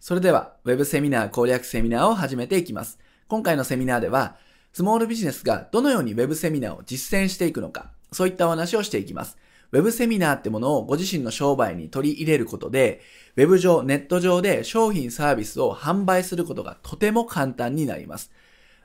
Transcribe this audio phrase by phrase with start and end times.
[0.00, 2.98] それでは、Web セミナー攻略セミナーを始めていきます。
[3.28, 4.36] 今回のセミナーでは、
[4.72, 9.36] スモールビジネスがどのように Web セミナーを実践していくのか、そういったお話をしていきます。
[9.72, 13.00] Web セミナーってものをご自身の商売に取り入れることで、
[13.36, 18.30] Web 上、ネット上で商品サービスを販売することがとても簡単になります。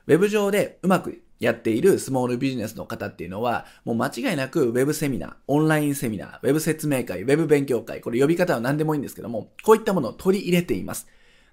[0.06, 11.08] Web 上でうまくやっているスモールビジネスの方っていうのは、もう間違いなく Web セミナー、オンラインセミナー、Web 説明会、Web 勉強会、これ呼び方は何でもいいんですけども、こういったものを取り入れています。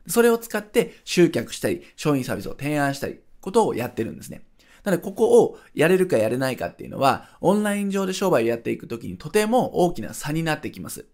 [0.05, 4.43] それを使って集客したり、商品サービスを提案したり、ことをやってるんですね。
[4.83, 11.07] なので、ここをやれるかやれないかっていうのは、オンライン上で商売をやっていくときにとても大きな差になってきます。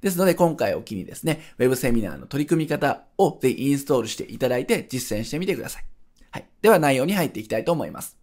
[0.00, 5.84] ですので、今回を機にですね、Web セミナーの取り組み方をぜひインストールしていただいて実践してみてください。
[6.30, 6.46] はい。
[6.60, 8.15] では内容に入っていきたいと思います。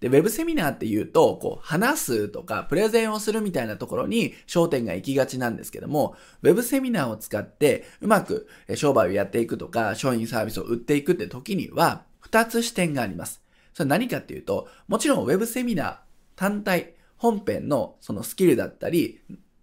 [0.00, 13.40] で、Web セミナーって言うと、こう、話すとか、プレゼンをするみたいなところに焦点が行きがちなんですけども、Web セミナーを使ってうまく商売をやっていくとか、商品サービスを売っていくって時には、二つ視点があります。
[13.72, 15.96] それ何かっていうと、もちろん Web セミナー
[16.34, 19.20] 単体、本編のそのスキルだったり、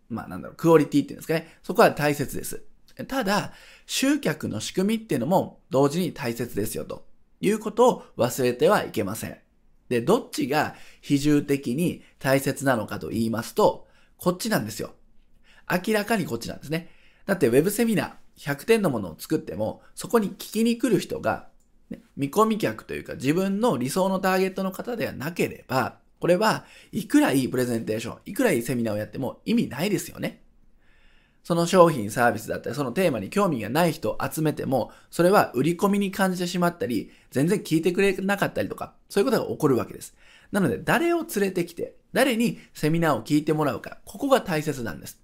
[0.09, 1.57] まあなんだろう、クオリティっていうんですかね。
[1.61, 2.63] そこは大切です。
[3.07, 3.53] ただ、
[3.85, 7.05] 集客の仕組みっていうのも同時に大切ですよと
[7.41, 9.37] いうことを忘れてはいけません。
[9.89, 14.93] で、どっちが比重的に大切なのかと言いますと、こっちなんですよ。
[15.69, 16.89] 明らかにこっちなんですね。
[17.25, 21.47] だって Web セミナー100点のものを作っても、そこに聞きに来る人が、
[21.89, 30.42] ね、見込み客というか自分の理想のターゲットの方ではなければ、これはいくらいいプレゼンテーション、いくらいいセミナーをやっても意味ないですよね。
[31.43, 40.15] その商品、サービスだったり、そのテーマに興味がない人を集めても、それは売り込みに感じてしまったり、全然聞いてくれなかったりとか、そういうことが起こるわけです。
[40.53, 45.19] なので、誰を連れてきて、誰にセミナーを聞いてもらうか、ここが大切なんです。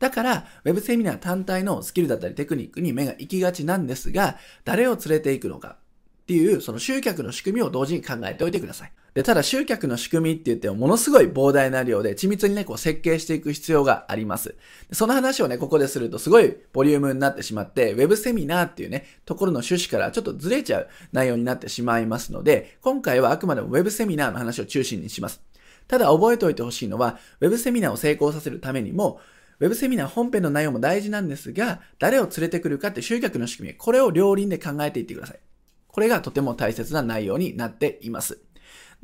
[0.00, 5.76] だから、ウェブセミナー単体のスキルだったりテクニックに目が行きがちなんですが、誰を連れて行くのか
[6.22, 8.92] っていう、その集客の仕組みを同時に考えておいてください。
[9.14, 14.56] で、ただ集客の仕組みって言ってもものすごい膨大な量で緻密にね、こう設計していく必要があります。
[14.90, 25.40] その話をね、ここでするとすごいボリュームになってしまって、ウェブセミナーっていうね、ところの趣旨からちょっとずれちゃう内容になってしまいますので、今回はあくまでもウェブセミナーの話を中心にします。
[25.86, 29.20] ただ覚えておいてほしいのは、ウェブセミナーを成功させるためにも、
[29.60, 35.38] ウェブセミナー本編の内容も大事なんですが、誰を連れてくるかって集客の仕組み、これを両輪で考えていってください。
[35.86, 38.40] これがとても大切な内容になっています。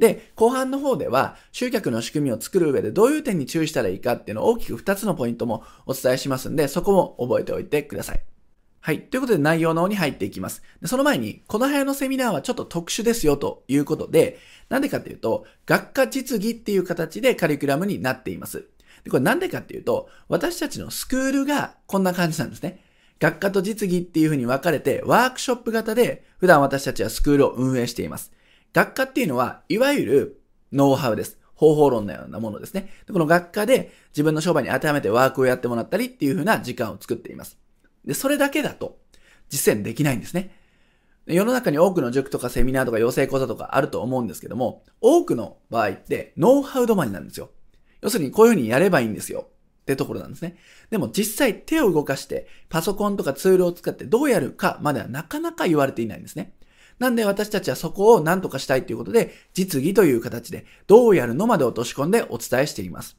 [0.01, 8.23] で、後半の方では、集客の仕組みを作る上でどういう点に注意したらいいかっていうのを大きく2つのポイントもお伝えしますんで、そこも覚えておいてください。
[8.81, 9.03] はい。
[9.03, 10.63] ということで内容の方に入っていきます。
[10.81, 14.39] でその前に、この部屋のセミナーはちょっと特殊ですよということで、
[14.71, 18.65] なんでかっていうと、学科実技っていう形でカリキュラムになっています。
[19.05, 22.83] で、これなんでかっていうと、私たちのスクールがこんな感じなんですね。
[23.19, 28.33] 学科と実技っていう風に分かれて、ワークショップ型で普段私たちはスクールを運営しています。
[28.73, 30.41] 学科っていうのは、いわゆる
[30.73, 31.39] ノウハウです。
[31.55, 32.89] 方法論のようなものですね。
[33.13, 37.59] この学科で自分の商売に当てはめてワークをやってもらったりっていう風な時間を作っています。
[38.05, 38.99] で、それだけだと
[39.51, 40.57] 実践できないんですね。
[41.27, 47.51] 世の中に多くの塾とかセミナーとか養成講座とかあると思うんですけども、多くの場合ってノウハウ止まりなんですよ。
[48.01, 49.49] 要するにこういう風にやればいいんですよ。
[49.83, 50.57] ってところなんですね。
[50.89, 56.55] でも実際手を動かしてパソコンとかツールを使ってどうやるかまではなかなか言われていないんですね。
[57.01, 63.17] なんで私たちはそこを何とかしたいということで、実技という形でどうやるのまで落とし込んでお伝えしています。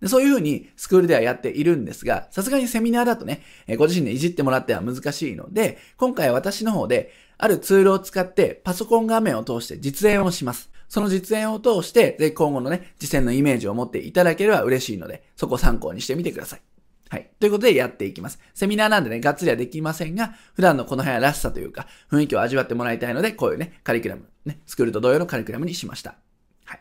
[0.00, 3.42] でそういうふうにスクールではやっているんですが、さすがにセミナーだとね、
[3.76, 10.70] ご自身でいじってもらっては難しいので、今回私の方で、あるツールを使ってパソコン画面を通して実演をします。
[10.88, 16.73] その実演を通して、ぜひ今後のね、実践のイメージを持っていただければ嬉しいので、そこを参考にしてみてください。
[17.10, 17.30] はい。
[17.38, 18.38] ということでやっていきます。
[18.54, 26.16] セミナーなんでね、がっつりはできませんが、普段のこの部屋らしさというか、雰囲気を味わってもらいたいので、こういうね、カリキュラム、ね、スクールと同様のカリキュラムにしました。
[26.64, 26.80] はい。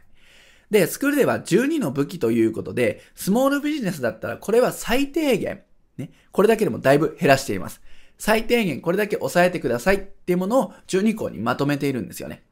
[0.72, 5.64] で、スクールでは12の武器ということで、スモールビジネスだったら、これは最低限、
[5.98, 7.82] ね、これだけでもだいぶ減らしています。
[8.18, 12.44] 最低限これだけ抑えてくださいっていうものを12項にまとめているんですよね。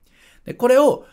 [0.46, 1.06] で、これを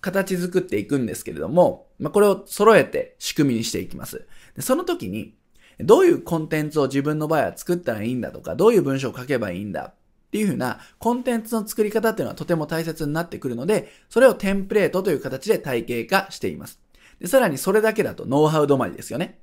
[0.00, 4.26] 形作っていくんですけれども、まあ、これを揃えて仕組みにしていきます。
[4.54, 5.34] でその時に、
[5.80, 9.94] どういうコンテンツを自分の場合は作ったらいいんだとか、どういう文章を書けばいいんだっ
[10.30, 16.80] ていうふうなコンテンツの作り方っていうのはとても大切になってくるので、それをテンプレートという形で体系化しています。
[17.20, 19.38] でさらにそれだけだとノウハウ止まりですよね。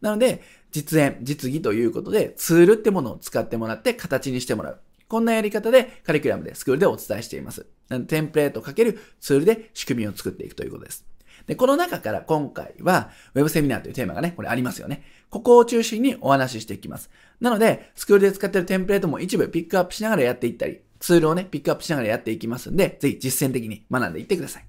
[0.00, 4.80] なので、実演、実技ということで、ツールってものを使ってもらって形にしてもらう。
[5.08, 7.66] こんなやり方でカリキュラムでスクールでお伝えしています。
[8.06, 11.06] テンプレートかけるツールで仕組みを作っていくということです。
[11.46, 15.02] で、この中から今回は Web セミナーというテーマがね、これありますよね。
[15.30, 17.10] ここを中心にお話ししていきます。
[17.40, 24.66] なので、スクールで使っているテンプレートも一部ピックアップしながらやっていったり、ツールをね、ピックアップしながらやっていきますんで、ぜひ実践的に学んでいってください。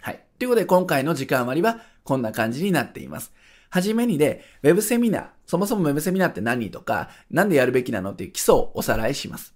[0.00, 0.20] はい。
[0.38, 3.32] ということで、今回の時間割はこんな感じになっています。
[3.70, 9.54] はじめにで、Web セミナー、そもそも Web セミナーって何とか、なんでやるべきなのっていう基礎をおさらいします。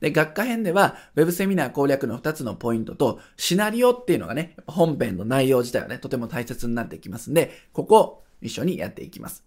[0.00, 9.44] で、学科編では Web セミナー攻略の2つのポイントと、シナリオっていうのがね、本編の内容自体はね、とても大切になってきますんで、ここを一緒にやっていきます。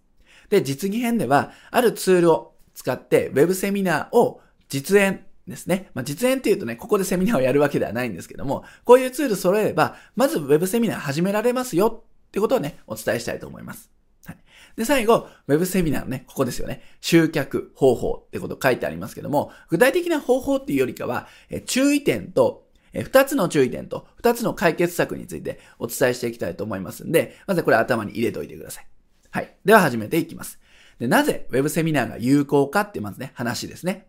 [0.48, 5.90] で、実技編では、あるツールを使って Web セミナーを実演ですね。
[5.94, 13.90] まあ、実演っていうとね、ここでセミナーをやるわけではないんですけども、こういうツール揃えれば、まず Web セミナー始められますよってことをね、お伝えしたいと思います。
[14.24, 14.36] はい。
[14.76, 16.82] で、最後、Web セミナーのね、ここですよね。
[17.00, 22.65] 集客方法ってこと書いてありますけども、具体的な方法っていうよりかは、え注意点と、
[22.96, 28.86] え2つの注意点と2つの解決策についてお伝えしていきたいと思いますんで、まずこれ頭に入れておいてください。
[29.30, 29.54] はい。
[29.66, 30.58] では始めていきます。
[30.98, 34.08] で、なぜ Web セミナーが有効かってまずね、話ですね。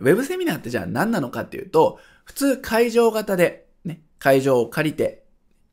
[0.00, 5.24] Web セミナーってじゃあ何なのかっていうと、普通会場型で、ね、会場を借りて、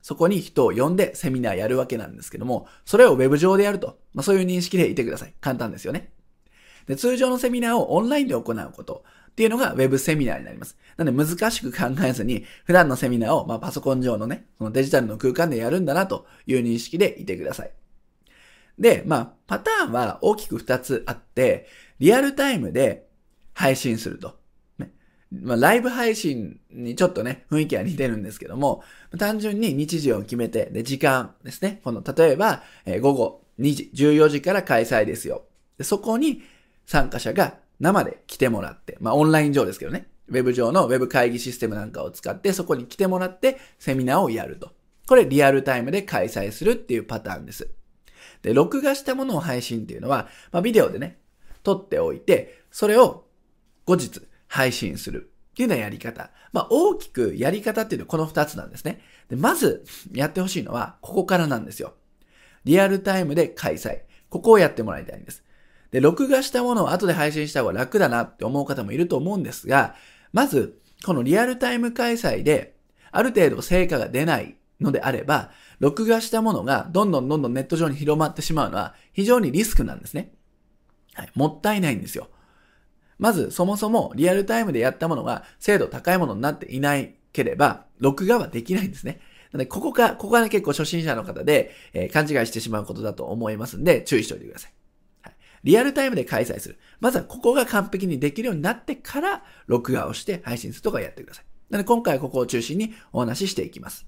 [0.02, 4.00] そこに人を呼んでセミナーやるわけなんですけども、それを Web 上でやると。
[4.16, 5.36] まあ、そういう認識でいてください。
[5.42, 6.12] 簡単ですよね。
[6.88, 9.04] で、通常のセミナーをオンラインで行うこと
[9.36, 10.78] っていうのが Web セミナーになります。
[10.96, 17.72] なので難しく考えずに、普段のセミナーを、まあ、パソコン上のね、そのデジタルの空間でやるんだなという認識でいてください。
[18.80, 21.68] で、まあ、パターンは大きく2つあって、
[22.00, 23.08] リアルタイムで
[23.52, 24.38] 配信すると。
[24.78, 24.94] ね。
[25.34, 28.84] まあ、ライブ配信にちょっとね、雰囲気は似てるんですけども、
[29.20, 31.82] 単純に日時を決めて、で、時間ですね。
[31.84, 35.44] この、例えば、えー、午後2時、14時から開催ですよ。
[35.78, 36.42] でそこに
[36.86, 40.08] 参加者が生で来てもらって、まあ、オンライン上ですけどね。
[40.28, 44.72] ウェブ上のウェブ会議システムなんかを使って、そこに来てもらってセミナーをやると。
[45.08, 47.70] これリアルタイムで開催するっていうパターンです。
[48.42, 51.20] で、録画したものを配信っていうのは、まあ、ビデオでね、
[51.64, 53.26] 撮っておいて、それを
[53.86, 56.32] 後日配信するっていうようなやり方。
[56.52, 59.02] まあ、大きくやり方っていうのはこの二つなんですね。
[59.30, 61.94] で、まずやってほしいのは、ここからなんですよ。
[62.64, 64.02] リアルタイムで開催。
[64.30, 65.45] ここをやってもらいたいんです。
[65.96, 69.96] で、録画したものを後で配信した方が楽だなって思う方もいると思うんですが、
[70.34, 72.76] まず、このリアルタイム開催で、
[73.14, 80.34] ある程度成果が出ないのであれば、録画したものがどんどんどんどんネット上に広まってしまうのは非常にリスクなんですね。
[81.14, 81.32] はい。
[81.34, 82.28] もったいないんですよ。
[83.18, 89.22] まず、そもそもリアルタイムでやったものが精度高いものになっていないければ、録画はできないんですね。
[89.54, 94.74] なので、ここか、ここがね、結構初心者の方で、えー、勘違いしてしまうことだと思いますんで、注意しておいてください。
[95.66, 96.78] リアルタイムで開催する。
[97.00, 101.46] まずはここが完璧にできるようになってから、録画をして配信するとかやってください。
[101.72, 104.06] なので、今回はここを中心にお話ししていきます。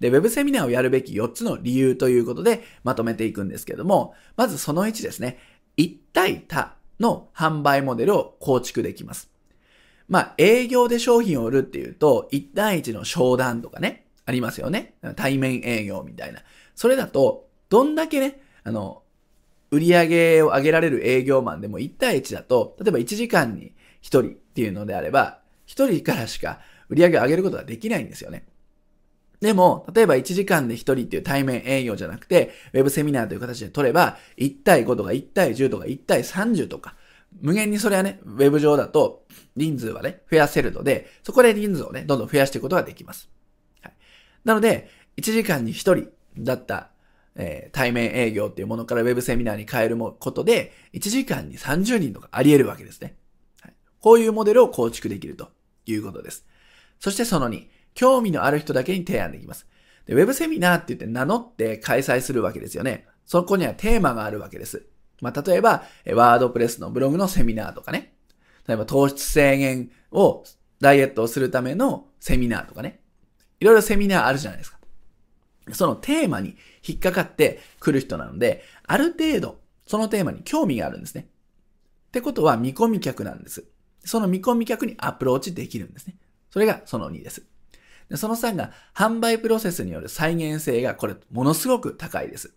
[0.00, 5.38] で、ウェブセミナーをやるべき4つの理由ということでまとめていくんですけども、まずその1ですね。
[5.76, 9.30] 一対多の販売モデルを構築できます。
[10.08, 14.94] まあ、営業で商品を売るっていうと、1対1の商談とかね、ありますよね。
[15.16, 16.40] 対面営業みたいな。
[16.74, 19.02] それだと、どんだけね、あの、
[19.70, 23.72] 売り上げを上げられる営業マンでも1対1だと、例えば1時間に
[24.02, 28.46] 1人っていうのであれば、1人からしか売り上げを上げることができないんですよね。
[29.40, 36.94] でも、例えば1時間で1人っていう対面営業じゃなくて、ウェブセミナーという形で取れば、1対5とか1対10とか1対30とか、
[37.40, 39.24] 無限にそれはね、ウェブ上だと
[39.56, 43.30] 人数はね、増やせるので、そこで人数をね、どんどん増やしていくことができます。
[43.80, 43.92] はい、
[44.44, 46.08] なので、1時間に1人
[46.38, 46.90] だった、
[47.36, 53.16] えー、対面営業っていうものからウェブセミナーに変えることで、1時間に30人とかあり得るわけですね。
[53.60, 55.48] はい、こういうモデルを構築できると
[55.86, 56.46] いうことです。
[56.98, 59.66] そしてその2、興味のある人だけに提案できます。
[60.06, 63.06] で、ウェブセミナーって言って名乗って開催するわけですよね。
[63.26, 64.86] そこにはテーマがあるわけです。
[65.20, 65.84] まあ、例えば、
[66.14, 68.14] ワードプレスのブログのセミナーとかね。
[68.66, 70.44] 例えば、糖質制限を、
[70.80, 73.00] ダイエットをするためのセミナーとかね。
[73.60, 74.79] いろいろセミナーあるじゃないですか。
[75.74, 81.28] そのテーマに引っかかってくる人なので、ある程度、そのテーマに興味があるんですね。
[82.08, 83.64] ってことは見込み客なんです。
[84.04, 86.16] その見込み客にアプローチできるんですね。
[86.50, 87.42] それがその2です。
[88.08, 92.52] でその3が販売プロセスによる再現性がこれものすごく高いです。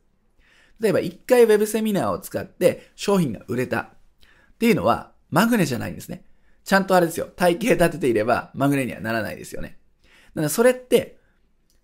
[0.80, 3.90] 例えば1回 Web セミナーを使って商品が売れたっ
[4.58, 6.26] ていうのはマグネじゃないんですね。
[6.64, 7.28] ちゃんとあれですよ。
[7.36, 9.78] 体系立てていればマグネにはならないですよね。
[10.34, 11.20] なのでそれって、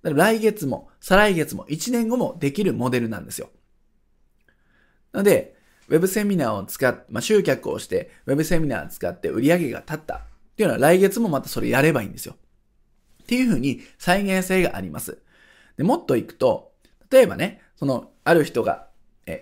[0.01, 3.49] 来月も再来月も1年後もできるモデルなんですよ。
[5.11, 5.55] なので、
[5.89, 10.19] ウェブセミナーを使っ、まあ、集客をして、ウェブセミナーを使って売り上げが立ったっ
[10.55, 12.35] ていうのは来月もまたそれやればいいんですよ。
[13.23, 15.19] っていうふうに再現性があります。
[15.77, 16.71] でもっといくと、
[17.09, 18.87] 例えばね、その、ある人が、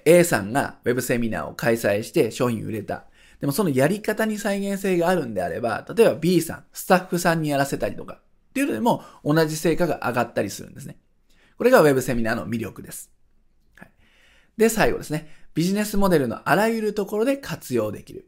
[0.06, 3.06] A さんが Web セミナーを開催して商品売れた。
[3.40, 8.20] でもそのやり方に再現性があるんであれば、例えば B さん、スタッフさんにやらせたりとか、
[8.58, 10.98] っていうのでも同じ成果が上がったりするんですね。
[11.58, 13.12] これが Web セミナーの魅力です。
[13.76, 13.92] はい、
[14.58, 15.30] で、最後ですね。
[15.54, 18.28] ビジネスモデルのあらゆるところで活用できる。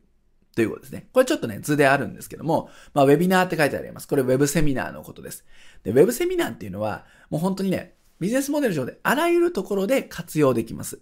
[0.56, 1.08] ということですね。
[1.14, 4.08] これちょっとね、図であるんですけども、まあ、ウェビナーって書いてあります。
[4.08, 5.46] これ Web セミナーのことです。
[5.84, 11.02] で、Web セミナーっていうのは、もう本当にね、ビジネスモデル上であらゆるところで活用できます。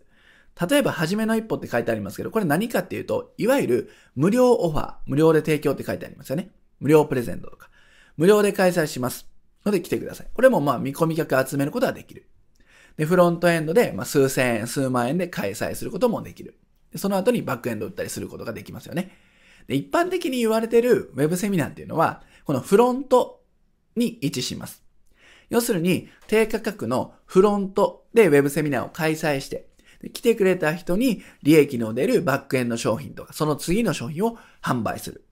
[0.70, 6.52] 例えば、はじめの一歩って書いてありますけど、これ何かっていうと、いわゆる無料オファー、無料で提供って書いてありますよね。
[6.80, 7.70] 無料プレゼントとか。
[8.18, 9.28] 無料で開催します。
[9.66, 10.28] ので来てください。
[10.34, 12.28] これもまあ見込み客集めることはできる。
[12.98, 16.58] で、フロントエンドでまあ数千円、数万円で開催することもできる。
[16.92, 19.12] でその後にバックエンド売ったりすることができますよね。
[19.68, 23.44] で、一般的に言われてる Web セミナーっていうのは、このフロント
[23.96, 24.84] に位置します。
[25.50, 29.68] 要するに、低価格のフロントで Web セミナーを開催して、
[30.14, 35.26] 来てくれた人に利益の出るバックエンド商品とか、その次の商品を販売する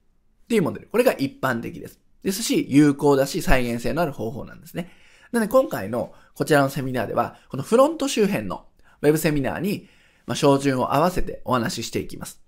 [0.44, 0.88] っていうモデル。
[0.88, 2.00] これが一般的です。
[2.22, 4.90] ですし、有効だし再現性のある方法なんですね。
[5.32, 8.66] なので今回のこちらのセミナーでは、このフロント周辺の
[9.02, 9.88] Web セミナーに、
[10.26, 12.42] まあ、照準を合わせてお話ししていきます。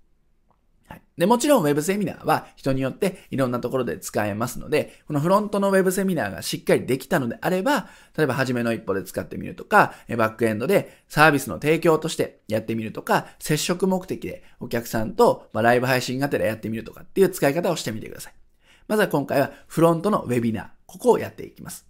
[0.89, 1.03] はい。
[1.17, 18.38] で、もちろん Web セミナーは人によっていろんなところで使えますので、このフロントの Web セミナーがしっかりできたのであれば、例えば初めの一歩で使ってみるとか、バックエンドでサービスの提供としてやってみるとか、接触目的でお客さんと、まライブ配信がてらやってみるとかっていう使い方をしてみてください。
[18.89, 21.87] まずは今回はフロントのウェビナー、ここをやっていきます。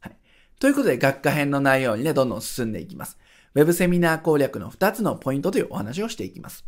[0.00, 0.16] はい。
[0.60, 3.16] ということで、学科編の内容にね、どんどん進んでいきます。
[3.54, 6.66] ウェブセミナー攻略の2つのポイントというお話をしていきます。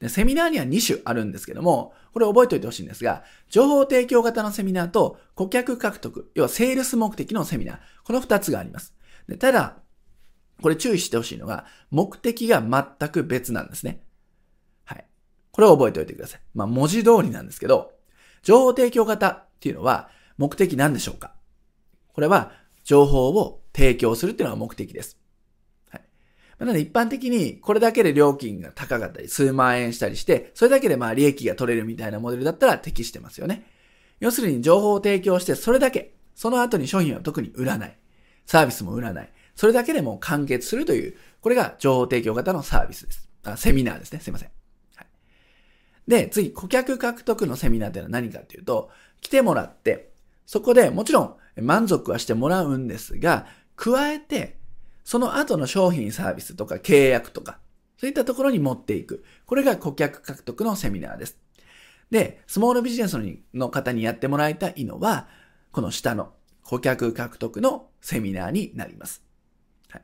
[0.00, 8.94] で、セミナーには2種あるんですけども、これ覚えておいてほしいんですが、情報提供型のセミナーと顧客獲得、要はセールス目的のセミナー、この2つがあります。
[9.28, 9.78] でただ、
[10.62, 14.02] これ注意してほしいのが、目的が全く別なんですね。
[15.58, 16.40] これを覚えておいてください。
[16.54, 17.90] まあ、文字通りなんですけど、
[18.44, 21.34] 情報提供型っていうのは目的何でしょうか？
[22.12, 22.52] これは
[22.84, 25.18] 情報を提供するっていうのが目的です。
[25.90, 26.02] はい
[26.60, 33.66] なので一般的にこれだけで料金が高かったり、数万円したりして、それだけでまあ利益が取れるみたいなモデルだったら適してますよね。
[34.20, 37.98] 要するに情報を提供してそれだけ、その後に商品は特に売らない。
[38.46, 39.32] サービスも売らない。
[39.56, 43.28] それだけでも完結するという、これが情報提供型のサービスです。
[43.42, 44.20] あ、セミナーですね。
[44.20, 44.50] すいません。
[46.08, 50.10] で、次、顧客獲得のセミナーってのは何かっていうと、来てもらって、
[50.46, 53.46] そこでもちろん満足はしてもらうんですが、
[53.76, 54.58] 加えて
[55.08, 57.60] その後の商品サービスとか契約とか、
[57.96, 59.24] そういったところに持っていく。
[59.46, 61.38] これが顧客獲得のセミナーです。
[62.10, 63.16] で、スモールビジネス
[63.54, 65.26] の方にやってもらいたいのは、
[65.72, 69.24] この下の顧客獲得のセミナーになります。
[69.88, 70.02] はい、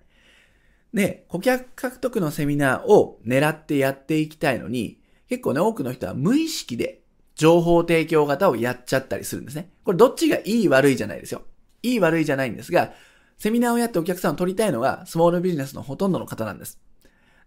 [0.94, 7.02] で、顧客獲得のセミナーを狙ってやっていきたいのに、結構ね、多くの人は無意識で
[7.34, 9.70] 情報提供型をやっちゃったりするんですね。
[9.84, 11.42] これどっちがいい悪いじゃないですよ。
[11.82, 12.92] いい悪いじゃないんですが、
[13.38, 16.80] セミナーをやってお客さんを取りたいのがスモールビジネスのほとんどの方なんです。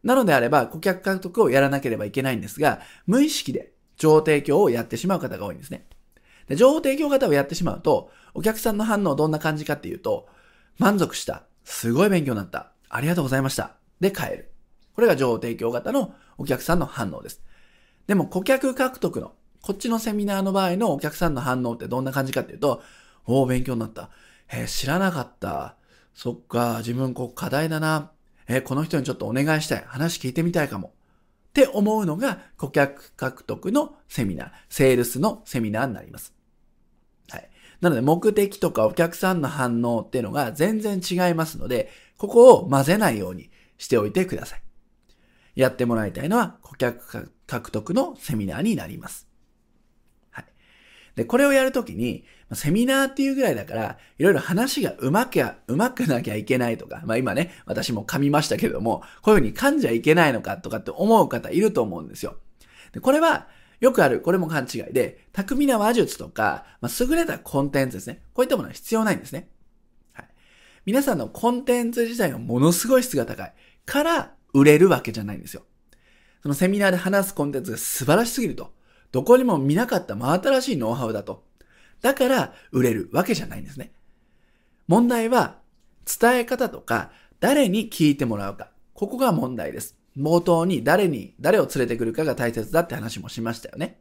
[0.04, 5.86] なのであれば顧客獲得をやらなければいけないんですが、無意識で情報提供をやってしまう方が多いんですね。
[6.48, 10.28] で情報提供型をやってしまうと、お客さんの反応どんな感じかっていうと、
[10.78, 11.44] 満足した。
[11.64, 12.72] すごい勉強になった。
[12.90, 13.76] ありがとうございました。
[14.00, 14.52] で帰る。
[14.94, 17.42] これが情報提供型のお客さんの反応です。
[18.08, 22.82] でも顧客獲得の、こっちのセミナーの場合のお客さんの反応ってどんな感じかっていうと、
[23.26, 24.10] おお、勉強になった。
[24.50, 25.76] えー、知らなかった。
[26.14, 28.12] そっか、自分こう課題だな。
[28.48, 29.84] えー、この人にちょっとお願いしたい。
[29.86, 30.94] 話聞いてみたいかも。
[31.50, 36.34] って思うのが顧客獲得のセミナー、セールスのセミナーになります。
[37.30, 37.50] はい。
[37.82, 43.50] なので目的とかお客さんの反応っていうのが全然違いますので、ここを混ぜないように
[43.80, 44.62] しておいてください。
[45.56, 49.28] やってもらいたいのは顧客獲得のセミナーになります。
[50.32, 50.46] はい
[51.16, 62.36] で、これをやるときに、セミナーっていうぐらいだから、いろいろ話がうまくや、うまくなきゃいけないとか、まあ今ね、私も噛みましたけども、こういうふうに噛んじゃいけないのかとかって思う方いると思うんですよ。
[62.92, 63.48] で、これは、
[63.80, 68.24] よくある、これも勘違いで、巧みな話術とか、まあ、優れたコンテンツですね。
[68.34, 69.50] こういったものは必要ないんですね。
[70.14, 70.28] はい。
[70.86, 73.54] 皆さんのコンテンツ自体がものすごい質が高い
[73.86, 75.64] から売れるわけじゃないんですよ。
[76.48, 78.72] そのセミナーで話すコンテンツが素晴らしすぎると。
[79.12, 81.44] どこにも見なかった真新しいノウハウだと。
[82.02, 83.92] だから売れるわけじゃないんですね。
[84.88, 85.58] 問題は
[86.06, 87.12] 伝え方とか
[87.42, 88.72] 誰に聞いてもらうか。
[88.94, 89.98] ここが問題です。
[90.18, 94.00] 冒頭に誰に、誰を連れてくるかが大切だって話もしましたよね。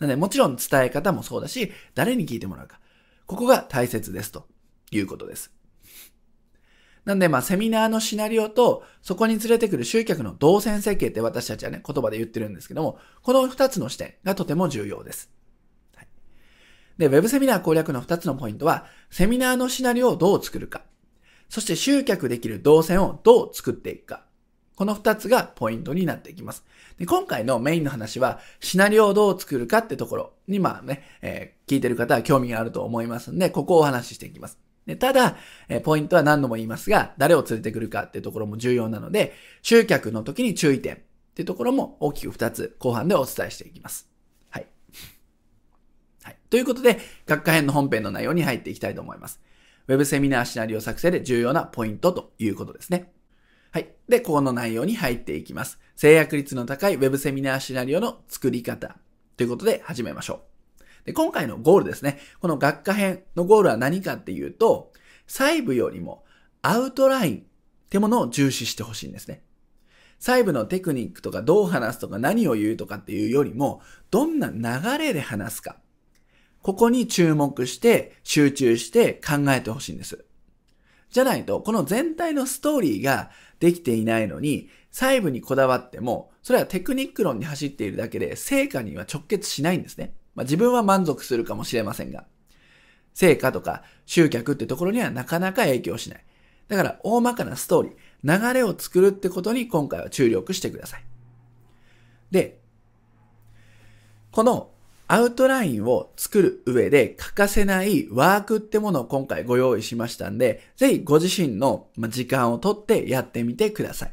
[0.00, 2.80] なのでもちろん伝え方もそうだし、誰に聞いてもらうか。
[3.26, 4.48] ここが大切ですと
[4.90, 5.52] いうことです。
[7.04, 15.30] なんで、まあ、セミナーのシナリオと、そこに連れてくる集客の動線設計って私たちはね、言葉で言ってるんですけども、この二つの視点がとても重要です。
[15.96, 16.08] はい、
[16.98, 20.82] で、ウェブセミナー攻略の二つのポイントは、セミナーのシナリオをどう作るか、
[21.48, 24.24] そして集客できる動線をどう作っていくか、
[24.76, 26.64] この二つがポイントになっていきます。
[26.98, 34.58] で今回のメインの話は、シナリオをどう作るかってところに、まあね、えー、聞いてる方は興味があると思いますんで、ここをお話ししていきます。
[34.86, 35.36] でただ、
[35.68, 40.98] え、ポイントは何度も言いますが、誰を連れてくるかっていうところも重要なので、集客の時に注意点っ
[41.34, 44.08] ていうところも大きく二つ後半でお伝えしていきます。
[44.48, 44.66] はい。
[46.22, 46.36] はい。
[46.48, 49.40] ということで、学科編の本編の内容に入っていきたいと思います。
[49.86, 53.12] ウェブセミナーシナリオ作成で重要なポイントということですね。
[53.72, 53.88] はい。
[54.08, 55.78] で、ここの内容に入っていきます。
[55.94, 58.96] 制約率の高い Web セミナーシナリオの作り方
[59.36, 60.49] ということで始めましょう。
[61.04, 62.18] で、今回のゴールですね。
[62.40, 64.92] この学科編のゴールは何かっていうと、
[65.26, 66.24] 細部よりも
[66.62, 67.42] アウトラインっ
[67.88, 69.42] てものを重視してほしいんですね。
[70.18, 73.80] 細部のテクニックとかどう話すとか何を言うとかっていうよりも、
[74.10, 75.76] どんな流れで話すか。
[76.62, 80.24] ここに注目して集中して考えてほしいんです。
[81.10, 90.14] じゃないと、この全体のストーリーができていないのに、細部にこだわっても、それはテクニック論に走っているだけで、成果には直結しないんですね。
[90.40, 92.24] まあ、自分は満足するかもしれませんが、
[93.12, 96.24] 成果とか集客ってところにはなかなか影響しない。
[96.68, 101.04] だから、大まかなストーリー、流れを作るってことに今回は注力してください。
[102.30, 102.58] で、
[104.30, 104.70] この
[105.08, 114.12] アウトラインを作る上で欠かせないワークってものを今回ご用意しましたんで、ぜひご自身の時間をとってやってみてください。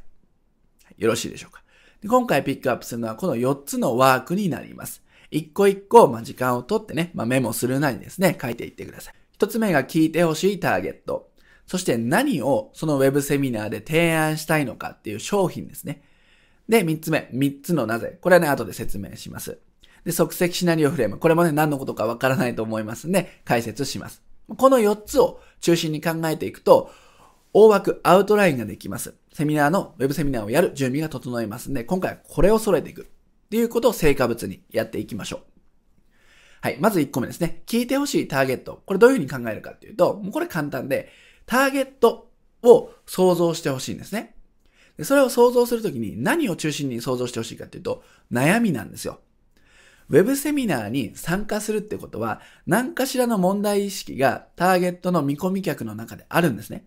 [0.97, 1.63] よろしいでしょうか。
[2.05, 5.06] 今回ピックアップするのはこの4つのワークになります。
[5.31, 9.13] 一個一個、まあ、時間をとってね、まあ、メモするなりですね、書いていってください。
[9.33, 11.29] 一つ目が聞いてほしいターゲット。
[11.67, 16.01] そして何をそのウェブセミナーで提案したいのかっていう商品ですね。
[16.69, 18.17] で、三つ目、三つのなぜ。
[18.21, 19.59] これはね、後で説明します。
[20.05, 21.17] で、即席シナリオフレーム。
[21.17, 24.23] これもね、何のことかわからないと思いますんで、解説します。
[24.55, 26.89] この4つを中心に考えていくと、
[27.53, 29.15] 大枠、アウトラインができます。
[29.33, 33.09] セミナーの、ウェブセミナーをやる準備が整いますんで、今回はこれを揃えていく。
[33.47, 35.41] っていうことを成果物にやっていきましょう。
[36.61, 36.77] はい。
[36.79, 37.63] まず1個目ですね。
[37.65, 38.83] 聞いてほしいターゲット。
[38.85, 41.09] これどういうふうに考えるかっていうと、もうこれ簡単で、
[41.45, 42.29] ターゲット
[42.61, 44.35] を想像してほしいんですね。
[44.97, 49.21] でそれを想像するときに何を中心に想像してほしいかっていうと、悩みなんですよ。
[50.09, 56.85] ウェブセミナーに参加するってことは、何かしらの問題意識がターゲットの見込み客の中であるんですね。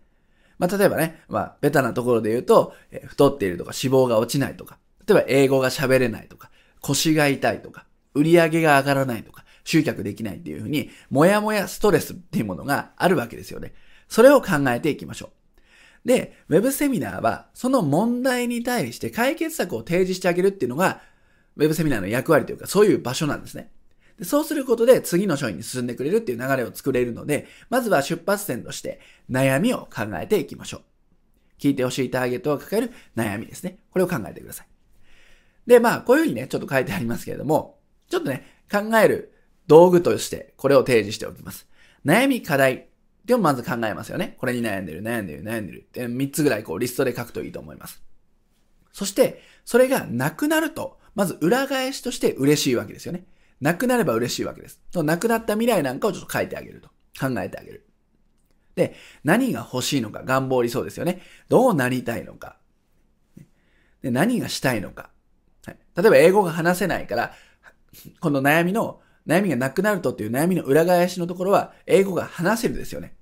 [0.58, 6.49] まあ、例えばね、まあ、ベタなところで言うと、え太っているとか脂肪が落ちないとか、例えば英語が喋れないとか、
[6.80, 13.72] 腰が痛いとか、売り上げが上がらないとか、集客できないっていうふうに、もやもやストレスっていうものがあるわけですよね。
[14.08, 15.30] それを考えていきましょ
[16.04, 16.08] う。
[16.08, 21.02] で、ウェブセミナーは、その問題に対して解決策を提示してあげるっていうのが、
[21.56, 23.70] ウェブセミナーの役割というか、そういう場所なんですね。
[24.20, 30.80] でそうすることで次の章に進んでくれるっていう流れを作れるので、まずは出発点として悩みを考えていきましょう。
[31.58, 33.78] 聞いてほしいターゲットを抱える悩みですね。
[33.90, 34.69] これを考えてください。
[35.66, 39.32] で、まあ、こういうふうにね、ちょっと書いてありますけれども、ちょっとね、考える
[39.66, 41.68] 道具としてこれを提示しておきます。
[42.04, 42.88] 悩み、課題ってい
[43.28, 44.36] うのをまず考えますよね。
[44.38, 48.02] これに悩んでる、悩んでる、悩んでるって3つぐらいこうリストで書くといいと思います。
[48.92, 53.24] そして、それがなくなると、まず裏返しとして嬉しいわけですよね。
[53.60, 54.80] なくなれば嬉しいわけです。
[54.94, 56.88] なくなった未来なんかをちょっと書いてあげると。
[57.18, 57.86] 考えてあげる。
[58.74, 58.94] で、
[59.24, 61.22] 何が欲しいのか、願望理想ですよね。
[61.48, 62.56] どうなりたいのか。
[64.02, 65.10] で何がしたいのか。
[66.00, 67.32] 例えば英語が話せないから、
[68.20, 73.14] この悩みの、悩みがなくなるとっていう悩みの裏返しのところは、英語が話せるですよね。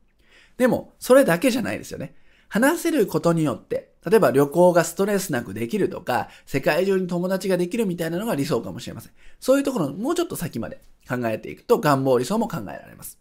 [0.56, 2.14] でも、それだけじゃないですよね。
[2.48, 9.12] 話せることによって、例えば旅行がストレスなくできるとか、世界中に友達ができるみたいなのが理想かもしれません。
[9.38, 13.18] そういうところのもうちょっと先まで考えていくと願望理想も考えられます。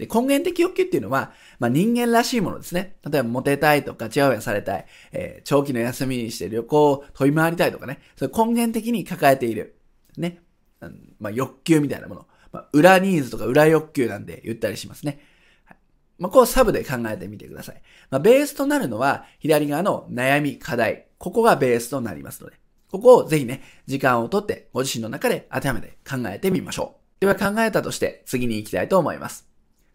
[0.00, 2.96] で、根源的欲求っていうのは、まあ、人間らしいものですね。
[3.08, 9.76] 例えば、モテたいとか、チヤホヤされたい、えー、長期の休みにして旅行を飛び回りたいとかね、それ根源的に抱えている、
[10.16, 10.40] ね、
[10.80, 12.26] うん、まあ、欲求みたいなもの。
[12.52, 15.20] まあ、裏ニーズとか裏欲求なんで言ったりしますね。
[15.66, 15.78] はい
[16.18, 17.82] まあ、こうサブで考えてみてください。
[18.10, 21.06] まあ、ベースとなるのは、左側の悩み、課題。
[21.18, 22.56] ここがベースとなりますので、
[22.90, 27.00] ここをぜひね、時間をとってご自身の中で当てはめて考えてみましょう。
[27.20, 29.49] では考えたとして次に行きたいと思います。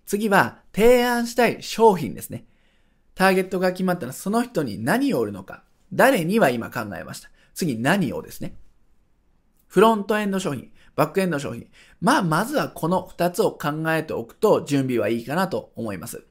[0.05, 2.45] 次は提案したい商品ですね。
[3.15, 5.63] ターゲットが決まったらその人に何を売るのか。
[5.93, 7.29] 誰には今考えました。
[7.53, 8.55] 次何をですね。
[9.67, 10.71] フロントエンド商品。
[10.95, 11.67] バックエンド商品。
[12.01, 16.25] まあ、まずはこの2つを考えておくと準備はいいかなと思います。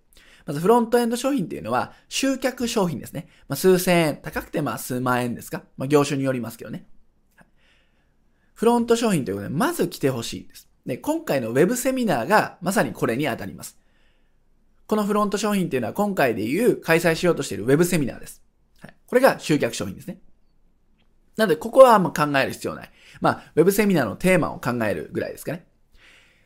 [0.46, 3.28] まずフロントエンド商品っていうのは集客商品ですね。
[3.48, 5.64] まあ、数千円、高くてまあ数万円ですか。
[5.76, 6.86] まあ、業種によりますけどね。
[8.54, 10.68] フロント商品ということで、まず来てほしいです。
[10.86, 13.78] で、今回のウェブセミナーがまさにこれに当たります。
[14.86, 18.42] このフロント商品っていうのは今回で言う開催しようとしているウェブセミナーです。
[18.80, 20.18] はい、これが集客商品ですね。
[21.36, 22.90] なので、ここはもう考える必要ない。
[23.20, 25.66] まあ、ウェブセミナーのテーマを考えるぐらいですかね。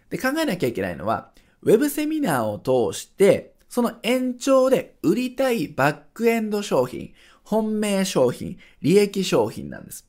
[0.09, 2.59] で、考えなきゃいけないのは、ウェブセミナーを
[2.93, 10.08] 通して、その延長で売りたいバックエンド商品、本命商品、利益商品なんです。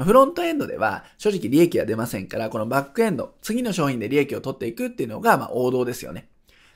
[0.00, 6.30] まフロントエンドでは正直利益は出ませんから、このバックエンド、次の商品で利益を取っていくっていうのがま王道ですよね。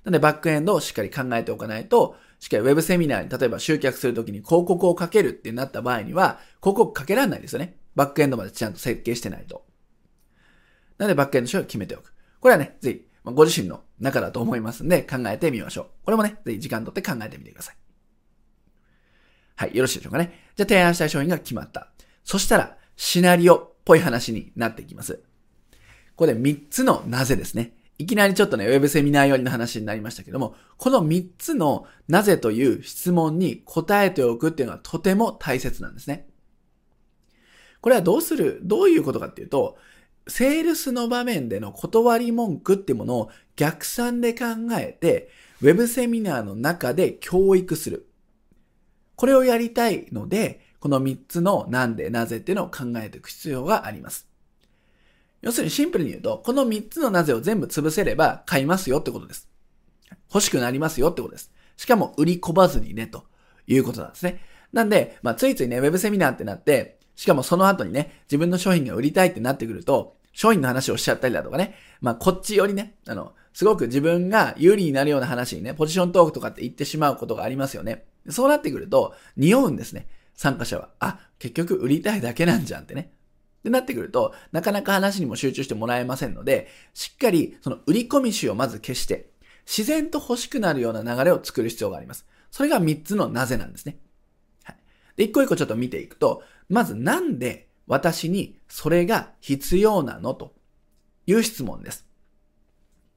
[0.05, 7.79] なのでバックエンドをしっかり考えておかないと、しっかりウェブセミナーに例えば集客するときに広告をかけるってなった場合には、広告かけられないですよね。
[7.95, 9.65] バックエンドまでちゃんと設計してないと。
[10.99, 12.13] なのでバックエンド商品を決めておく。
[12.41, 15.87] これはね、ぜひ、ご自身の中だと思いますんで考えてみましょう。
[16.05, 17.77] これもね、ぜひ時間とって考えてみてください。
[19.57, 20.51] はい、よろしいでしょうかね。
[20.57, 21.89] じゃあ提案したい商品が決まった。
[22.25, 25.23] そしたら、シナリオっぽい話になっていきます。
[26.17, 27.73] これ3つのなぜですね。
[27.99, 36.27] いきなりちょっとね、ウェブセミナー寄りの話になりましたけども、この3つのなぜという質問に答えておくっていうのはとても大切なんですね。
[37.81, 39.77] これはどうする、どういうことかっていうと、
[40.27, 45.29] セールスの場面での断り文句っていうものを逆算で考えて、
[45.61, 48.09] ウェブセミナーの中で教育する。
[49.17, 54.29] これをやりたいので、この3つのなんでなぜっていうのを考えていく必要があります。
[55.41, 59.49] 要するにシンプルに言うと、この3つのなぜを全部潰せれば買いますよってことです。
[60.29, 61.51] 欲しくなりますよってことです。
[61.79, 63.25] しかも売り込まずにね、と
[63.67, 64.43] いうことなんですね。
[64.75, 78.05] なんで、まあ、ついついね、ウェブセミナーってなって、しかもその後にね、自分の商品が売りたいってなってくると、商品の話をしちゃったりだとかね、まあ、こっちよりね、あの、すごく自分が有利になるような話にね、ポジショントークとかって言ってしまうことがありますよね。
[78.29, 80.09] そうなってくると、匂うんですね。
[80.35, 83.13] 参加者は、あ、結局売りたいだけなんじゃんってね。
[83.61, 89.31] ってなってくると、なかなか話にも集中してもらえませんので、しっかりその売り込み種をまず消して、
[89.67, 92.27] 自然と欲しくなるような流れを作る必要があります。
[92.51, 93.99] それが3つのなぜなんですね。
[94.65, 94.77] はい。
[95.17, 100.55] で、一個一個ちょっと見ていくと、まずなんで私にそれが必要なのと
[101.27, 102.07] いう質問です。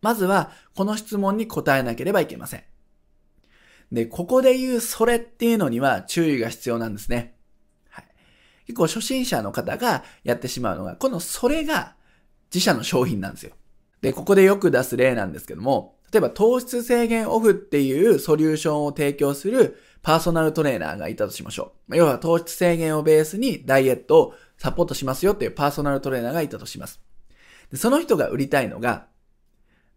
[0.02, 2.64] まずは、この質問に答えなければいけません。
[3.92, 7.36] で、ここで言うそれっていうのには注意が必要なんですね。
[7.90, 8.06] はい。
[8.66, 11.96] 結構初心者の方がやってしまうのが、このそれが
[12.54, 13.54] 自社の商品なんですよ。
[14.02, 21.98] で、ここでよく出す例なんですけども、例えば糖質制限オフっていうソリューションを提供するパーソナルトレーナーがいたとしましょう。
[21.98, 27.02] 要は糖質制限をベースにダイエットをサポートしますよっていうパーソナルトレーナーがいたとします。
[27.72, 29.08] でその人が売りたいのが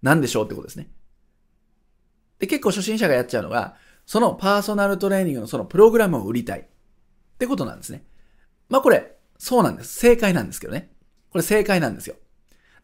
[0.03, 0.89] 何でしょうってことですね。
[2.41, 3.77] で、結構初心者がやっちゃうのが、
[4.07, 6.61] そのパーソナルトレーニングのそのプログラムを売りたい。
[6.61, 6.65] っ
[7.39, 8.05] てことなんですね。
[8.69, 9.95] まあこれ、そうなんです。
[9.95, 10.91] 正解なんですけどね。
[11.31, 12.17] これ正解なんですよ。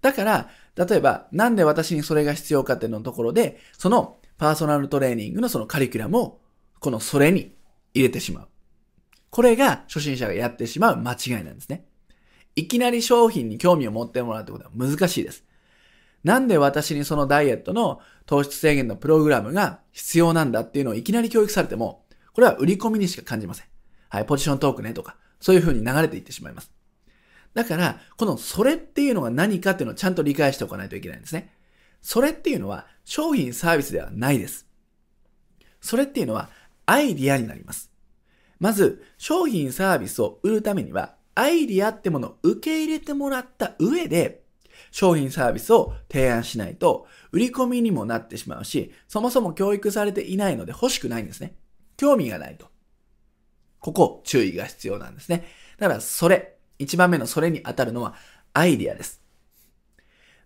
[0.03, 6.41] だから、例えば、なんで私にそれが必要かっていうのところで、そのパーソナルトレーニングのそのカリキュラムを、
[6.79, 7.57] このそれに
[7.95, 8.49] 入れてしまう。
[9.31, 11.87] これが初心者がやってしまう間違いなんですね。
[12.55, 15.45] いきなり商品に興味を持ってもらうってことは難しいです。
[16.27, 23.67] なんで私にそのダイエットの糖質制限のプログラムが必要なんだっていうのをいきなり教育されても、これは売り込みにしか感じません。
[24.09, 26.73] はい、ポジショントークねとか、そういう風に流れていってしまいます。
[27.55, 31.55] だから、このそれっていうのが何かっていうのをちゃんと理解しておかないといけないんですね。
[32.03, 34.67] それっていうのは商品サービスではないです。
[35.81, 36.51] それっていうのは
[36.87, 37.93] アイディアになります。
[38.59, 44.46] まず、商品サービスを売るためには、アイディアってものを受け入れてもらった上で、
[44.97, 51.55] 商品サービスを提案しないと、売り込みにもなってしまうし、そもそも教育されていないので欲しくないんですね。
[51.99, 52.69] 興味がないと。
[53.79, 55.45] ここ、注意が必要なんですね。
[55.79, 58.15] だから、それ、一番目のそれに当たるのは、
[58.55, 59.21] アイディアです。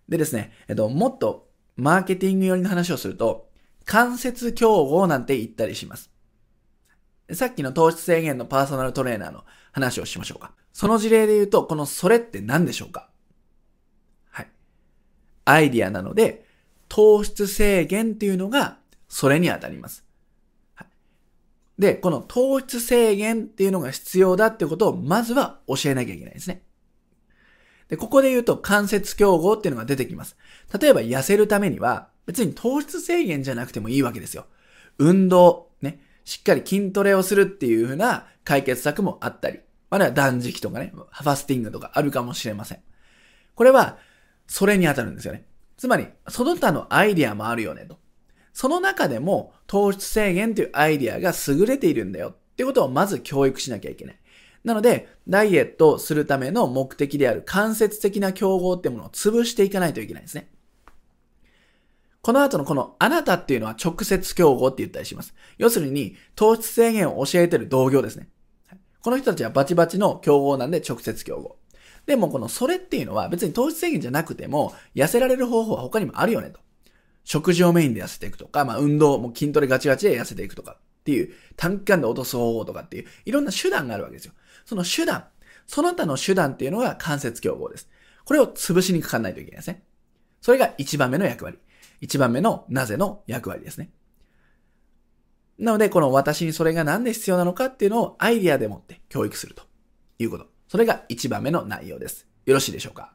[0.09, 3.47] でですね、えっと、もっと、マーケティング寄りの話をすると、
[3.85, 6.11] 間接競合なんて言ったりします。
[7.31, 10.51] さっきの糖質制限のパーソナルトレーナーの話をしましょうか。
[10.73, 13.07] その事例で言うと、このそれって何でしょうか？
[15.45, 16.45] アイディアなので、
[16.87, 18.77] 糖質制限っていうのが
[19.07, 20.05] それに当たります。
[21.79, 26.63] で、この糖質制限っていうのが必要だってことをまずは教えなきゃいけないですね。
[27.87, 30.37] で、ここで言うと関節競合っていうのが出てきます。
[30.79, 34.45] 例えば痩せるためには別に糖質制限じゃなくてもいいわけですよ。
[34.97, 42.79] 運動、ね、しっかり筋トレをするっていう風な解決策もあったり、あるいは断食とかね、ファスティングとかあるかもしれません。
[43.55, 43.97] これは、
[44.51, 45.45] それに当たるんですよね。
[45.77, 47.97] つまり、その他のアイディアもあるよねと。
[48.51, 54.19] その中でも、糖質制限というアイディアが優れているんだよってことをまず教育しなきゃいけない。
[54.65, 60.51] なので、ダイエットをするための目的である間接的な競合ってものを潰していかないといけないですね。
[62.21, 65.33] この後のこのあなたっていうのは直接競合って言ったりします。
[65.59, 68.27] 要するに、糖質制限を教えてる同業ですね。
[69.01, 71.60] この人たちはバチバチの競合なんで直接競合。
[72.05, 76.59] でもこのそれっていうのは別に糖質制限じゃなくても痩せられる方法は他にもあるよねと。
[77.23, 84.33] 食事をメインで痩せていくとか、まあ運動、も筋トレガチガチで痩せていくとかっていう短期間で落とす方法とかっていういろんな手段があるわけですよ。
[84.65, 85.25] その手段、
[85.67, 87.89] その他の手段っていうのが間接競合です。
[88.25, 89.83] これを潰しにかかんないといけないですね。
[90.41, 91.59] それが一番目の役割。
[92.01, 93.91] 一番目のなぜの役割ですね。
[95.59, 99.63] なので、この私にそれが何で必要なのかっていうのをアイディアでもって教育すると
[100.17, 100.47] いうこと。
[100.71, 102.25] それが一番目の内容です。
[102.45, 103.11] よろしいでしょうか？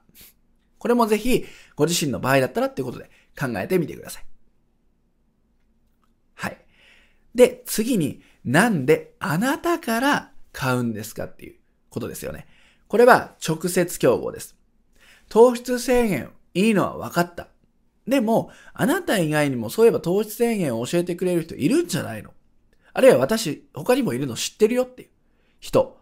[0.76, 4.26] これもぜひ、ご自身の場合だったらっていうことで考えてみてください。
[6.34, 6.58] はい。
[7.34, 11.54] で、次に、なんであなたから買うんですかっていう
[11.88, 12.46] ことですよね。
[12.88, 14.54] これは直接競合です。
[15.30, 17.48] 糖質制限いいのは分かった。
[18.06, 22.34] でも、あなた以外にもそういえば糖質制限を教えてくれる人いるんじゃないの？
[22.92, 25.08] あるいは私、他にもいるの知ってるよっていう
[25.58, 25.98] 人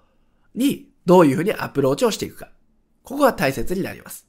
[0.57, 2.51] にどういうふうにアプローチをしていくか。
[3.03, 4.27] ここが大切になります。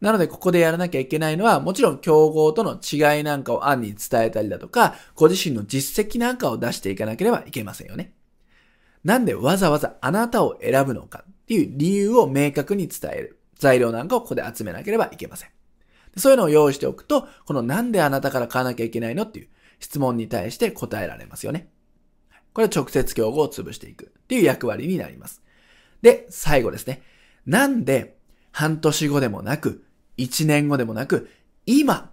[0.00, 8.12] なので、ここでやらなきゃいけないのは、もちろん競合との違いなんかを案に伝えたりだとか、ご自身の実績なんかを出していかなければいけませんよね。
[9.04, 13.40] なんでわざわざあなたを選ぶのかっていう理由を明確に伝える。
[13.58, 15.48] 材料なんかをここで集めなければいけません。
[16.16, 19.48] そういうのを用意しておくと、このなんであなたから買わなきゃいけないのっていう
[19.80, 21.70] 質問に対して答えられますよね。
[22.52, 25.42] これは直接競合を潰していくっていう役割になります。
[26.06, 27.02] で、最後ですね。
[27.46, 28.16] なんで
[28.52, 29.84] 半年後でもなく、
[30.18, 31.28] 1年後でもなく、
[31.66, 32.12] 今、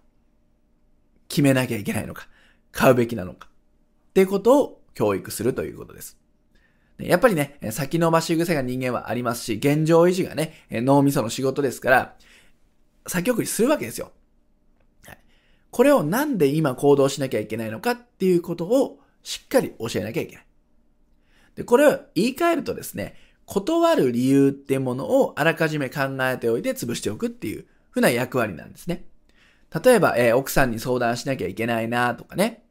[1.28, 2.28] 決めなきゃいけないのか、
[2.72, 3.50] 買うべきなのか、
[4.10, 6.18] ってことを教育するということです。
[6.98, 12.16] やっぱりね、先延ばし癖が人間はありますし、現状維持がね、脳みその仕事ですから、
[13.06, 14.12] 先送りするわけですよ。
[15.70, 20.46] これをなんで今行動しなきゃいけないのかっていうことをしっかり教えなきゃいけない。
[21.54, 29.06] で、これを言い換えるとですね、断る理由ってものをあらかじめ考えておいて潰しておくっていうふうな役割なんですね。
[29.84, 32.64] 例えば、えー、奥さんに相談しなきゃいけないなとかね。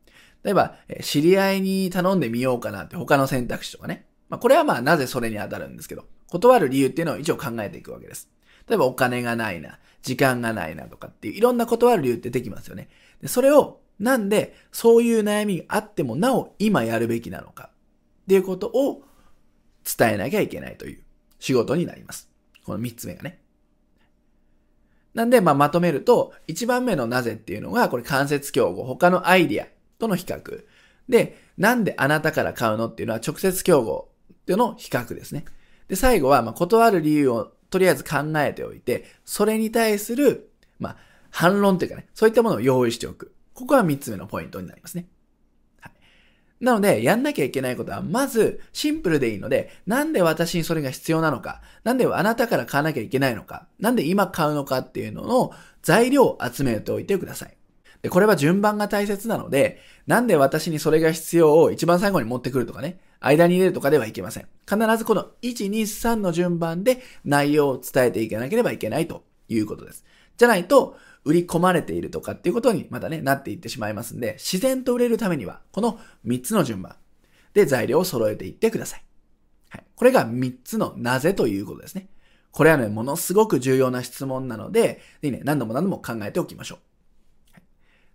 [0.44, 4.06] 例えば、えー、知り合いに頼んでみようかなって他の選択肢とかね。
[4.28, 8.28] まあ、これはまあなぜそれに当たるんですけど、断る理由っていうのを一応考えていくわけです。
[8.68, 12.88] 例えばお金がないな、時間がないなとかっていういろんな断る理由ってできますよね。
[13.20, 17.70] でそれをなんでそういう悩みがあってもなお今やるべきなのか
[18.24, 19.02] っていうことを
[19.84, 21.02] 伝えなきゃいけないという
[21.38, 22.30] 仕事になります。
[22.64, 23.38] この三つ目がね。
[25.14, 29.68] なんで、まあ、まとめると、一番目のなぜっていうのが、これ間接競合、他のアイディア
[29.98, 30.64] との比較。
[31.08, 35.44] で、なんであなたから買うのっていうのは直接競合っていうのを比較ですね。
[35.88, 40.96] で、最後は、まあ、断る理由をとりあえず考えておいて、それに対する、まあ、
[41.30, 43.34] 反論というかね、そういったものを用意しておく。
[43.54, 45.06] ここが三つ目のポイントになりますね。
[46.62, 55.50] なので、やんなきゃいけないことは、まず、シンプルでいいので、なんで私にそれが必要なのか、なんであなたから買わなきゃいけないのか、なんで今買うのかっていうのの
[55.82, 57.56] 材料を集めておいてください。
[58.02, 64.46] で、これは順番が大切なので、なんで私にそれが必要を一番最後に持ってくるとかね、間に入れるとかではいけません。
[64.68, 70.04] 必ずこの1、2、3の順番で内容を伝えていかなければいけないということです。
[70.36, 76.96] じゃないと、売り込まれているとかっていうことにまたね、なっていってしまいますんで、自然と売れるためには、この3つの順番
[77.54, 79.04] で材料を揃えていってください。
[79.70, 79.84] はい。
[79.94, 82.08] これが3つのなぜということですね。
[82.50, 86.78] これはね、ものすごく重要な質問なので、ぜひね、何度も何度も考えておきましょう。
[87.52, 87.62] はい、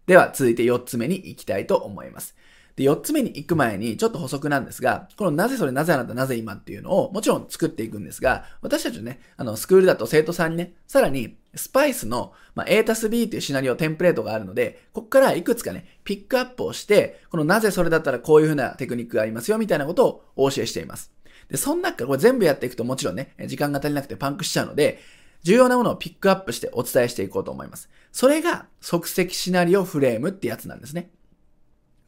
[0.06, 2.36] では、続いて4つ目に行きたいと思います。
[2.78, 21.12] で、4つ目に行く前にちょっと補足なんですが、このなぜそれ、なぜあなた、なぜ今っていうのをもちろん作っていくんですが、私たちね、あの、スクールだと生徒さんにね、さらにスパイスの、まあ、A たす B というシナリオ、テンプレートがあるので、ここからいくつかね、ピックアップをして、このなぜそれだったらこういうふうなテクニックがありますよ、みたいなことをお教えしています。
[21.50, 25.00] で、その中これ全部やっていくともちろんね、時間が足りなくてパンクしちゃうので、
[25.42, 27.90] 重要なものをピックアップしてお伝えしていこうと思います。
[28.12, 31.10] それが即席シナリオフレームってやつなんですね。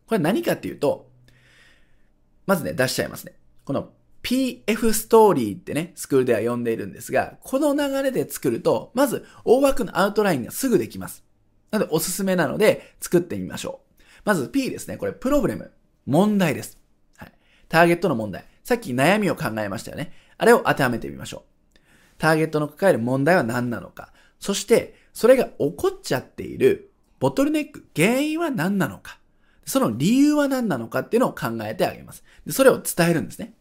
[0.10, 1.08] これ何かっていうと、
[2.48, 3.34] まずね、出しちゃいますね。
[3.64, 3.92] この
[4.24, 11.24] PF ストーリーってね、スクールでは呼んでいるんですが、この流れで作ると、まず大枠のアウトラインがすぐできます。
[11.70, 14.04] なのでおすすめなので作ってみましょう。
[14.26, 14.98] まず P ですね。
[14.98, 15.72] これプロブレム。
[16.08, 16.80] 問題です。
[17.18, 17.32] はい。
[17.68, 18.46] ターゲットの問題。
[18.64, 20.12] さっき悩みを考えましたよね。
[20.40, 21.44] あれを当てはめてみましょ
[21.76, 21.80] う。
[22.18, 24.12] ターゲットの抱える問題は何なのか。
[24.40, 29.19] そして、それが起こっちゃっているボトルネック、原因は何なのか。
[29.70, 32.24] その理由は何なのかっていうのを考えてあげます。
[32.46, 33.54] でそれを伝えるんですね。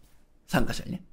[0.47, 1.05] 参加者にね。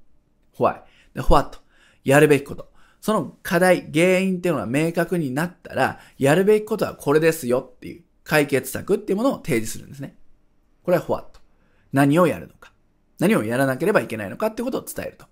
[0.58, 0.80] why。
[1.14, 1.58] で、what。
[2.04, 2.72] やるべきこと。
[3.00, 10.16] その課題、原因っていうのが明確になったら、やるべきことはこれですよっていう解決策っていうものを提示するんですね。
[10.82, 11.40] これは what。
[11.92, 12.72] 何をやるのか。
[13.18, 15.26] 何をやらなければいけないのかってことを伝えると。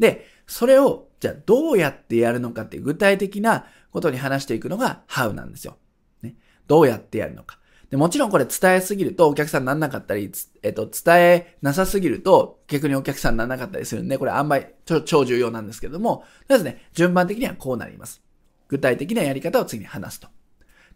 [0.00, 5.78] で、それを、じゃあどうやってやるのかっていう具体的なことに話していくのが how なんですよ。
[6.22, 6.34] ね。
[6.66, 7.59] どうやってやるのか。
[7.90, 10.30] でもちろんこれ伝えすぎるとお客さんにならなかったり、
[10.62, 14.66] えっと、伝えなさすぎると逆にお客さんにならなかったりするんで、これあんまり
[15.04, 18.22] 超重要なんですけども、とりあえずね、順番的にはこうなります。
[18.68, 20.28] 具体的なやり方を次に話すと。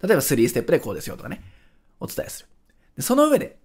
[0.02, 1.42] 例えば3ステップでこうですよとかね、
[1.98, 2.48] お伝えする。
[2.96, 3.58] でその上で、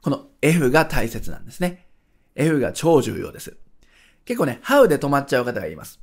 [0.00, 1.88] この F が大切なんですね。
[2.36, 3.56] F が超重要です。
[4.24, 6.00] 結構ね、How で止まっちゃう方がいます。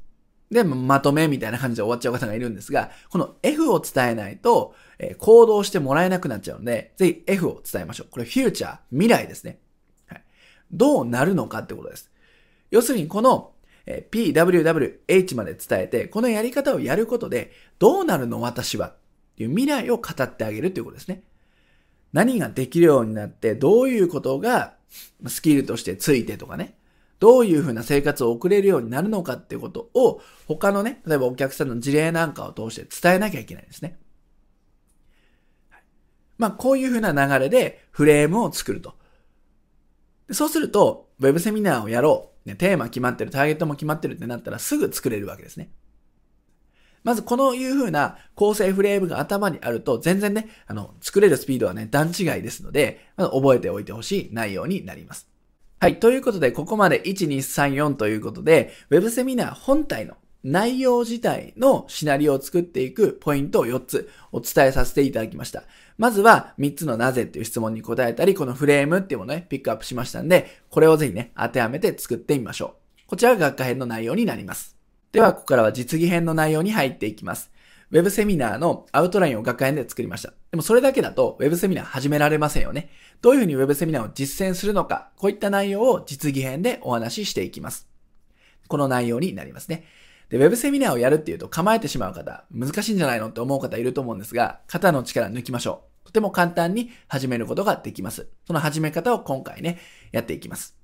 [0.53, 8.07] で、まとめみたいな感じで終わっちゃう方がいるんですが、この F を伝えないと、え、行動してもらえなくなっちゃうので、ぜひ F を伝えましょう。
[8.09, 9.59] これフューチャー、未来ですね。
[10.07, 10.23] はい。
[10.71, 12.11] どうなるのかってことです。
[12.71, 13.53] 要するにこの、
[13.85, 18.95] え、PWWH まで伝えて、このやり方をやることで、どうなるの私はっ
[19.37, 21.23] ていう未来を語ってあげるということですね。
[22.13, 24.75] 何ができるようになって、どういうことが
[25.27, 26.75] スキルとしてついてとかね。
[27.23, 33.97] どういうふうな生活を送れるようになるのかってことを他のね、例えばお客さんの事例なんかを通して伝えなきゃいけないんですね。
[36.37, 38.95] まあ、こういうふうな流れでフレームを作ると。
[40.33, 42.49] そうすると、ウェブセミナーをやろう。
[42.49, 45.71] ね、テーマ決まってる、ターゲットも決まってるってなったらすぐ作れるわけですね。
[47.05, 55.32] まずこのいう風な構成フレームが頭にあると全然ね、あの、作れるスピードはね、段違いですので、ま覚えておいてほしい内容になります。
[55.83, 55.99] はい。
[55.99, 65.63] ということで、ここまで1、2、3、4ということで、Web セミナー本体の内容自体のシナリオを作っていくポイントを4つお伝えさせていただきました。
[65.97, 73.09] まずは3つのなぜっていう質問に答えたり、このフレームっていうものをね、ピックアップしましたんで、これをぜひね、当てはめて作ってみましょう。
[73.09, 74.77] こちらが学科編の内容になります。
[75.11, 77.51] では、ここからは実技編の内容に入っていきます。
[77.93, 80.33] ウェブセミナーのアウトラインを学科編で作りました。
[80.49, 82.89] でもそれだけだとウェブセミナー始められませんよね。
[83.21, 87.87] どういうふうにウェブセミナーを実践するのか、こういった内容を実技編でお話ししていきます。
[88.67, 89.85] この内容になりますね。
[90.29, 96.07] で、ウェブセミナーをやるっていうと構えてしまう方、難しいんじゃないのって思う方いると思うんですが、肩の力抜きましょう。
[96.07, 98.27] とても簡単に始めることができます。
[98.47, 99.77] その始め方を今回ね、
[100.11, 100.82] やっていきます。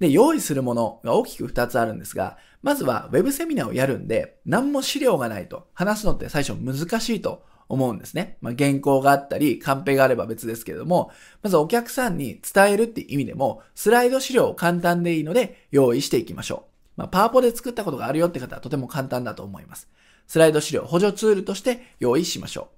[0.00, 8.38] で、用意するものが大きく2つあるんですが、まずは Web セミナーをやるんで、何も資料がないと話すのって最初難しいと思うんですね。
[8.40, 16.64] まあ、原稿があったり、カンペがあれば別ですけれども、まずお客さんに伝えるって意味でも、スライド資料を簡単でいいので用意していきましょ
[16.96, 17.00] う。
[17.00, 19.88] まあ、パワポで作ったことがあるよって方はとても簡単だと思います。
[20.26, 22.70] スライド資料、補助ツールとして用意しましょ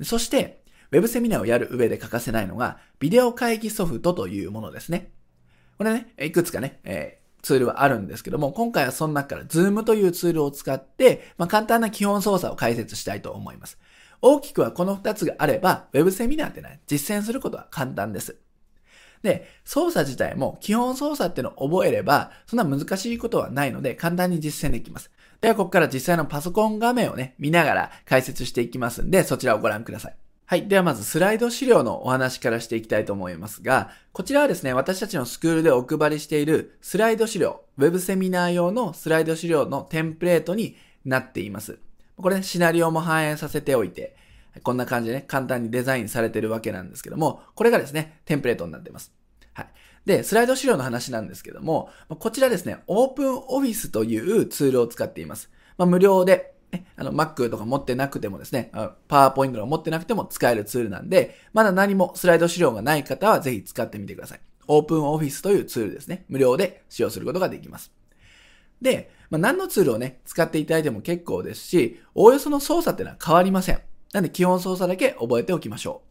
[0.00, 0.04] う。
[0.04, 5.10] そして、Web セミナーをやる上で欠かせないのが、ビデオ会議ソフトというものですね。
[5.78, 13.78] これね、いくつかね、えー、ツールはあるんですけども、今回はその中から Zoom というツールを使って、まあ、簡単な基本操作を解説したいと思います。
[14.20, 18.36] 大きくはこの2つがあれば、Web セミナーってね、実践することは簡単です。
[19.22, 25.10] で、操作自体も基本操作っていうのを覚えれば、そんな難しいことはないので、簡単に実践できます。
[25.40, 30.16] では、ここから実際のパソコン画面をね、見ながら解説していきますんで、そちらをご覧ください。
[30.50, 30.66] はい。
[30.66, 41.78] ではまずスライド資料のお話からしていきたいと思いますが、こちらはですね、私たちのスクールでお配りしているスライド資料、ウェブセミナー用のスライド資料のテンプレートになっています。
[42.16, 44.16] これね、シナリオも反映させておいて、
[44.62, 49.12] こんな感じでね、簡単にデザインされてるわけなんですけども、これがですね、テンプレートになっています。
[49.52, 49.68] はい。
[50.06, 55.50] で、スライド資料の話なんですけども、こちらですね、オープンオフィスというツールを使っています。
[55.76, 58.70] まあ、無料でね、あの、Mac とか持ってなくてもですね、
[59.08, 64.40] パワーポイントとか持ってなくても使えるツールなんで、まだ何もスライド資料がない方はぜひ使ってみてください。
[64.66, 66.24] オープンオフィスというツールですね。
[66.28, 67.92] 無料で使用することができます。
[68.82, 73.80] で、まあ、何のツールをね、使っていただいても結構ですし、おおよその操作っていうのは変わりません。
[74.12, 76.02] なんで基本操作だけ覚えておきましょ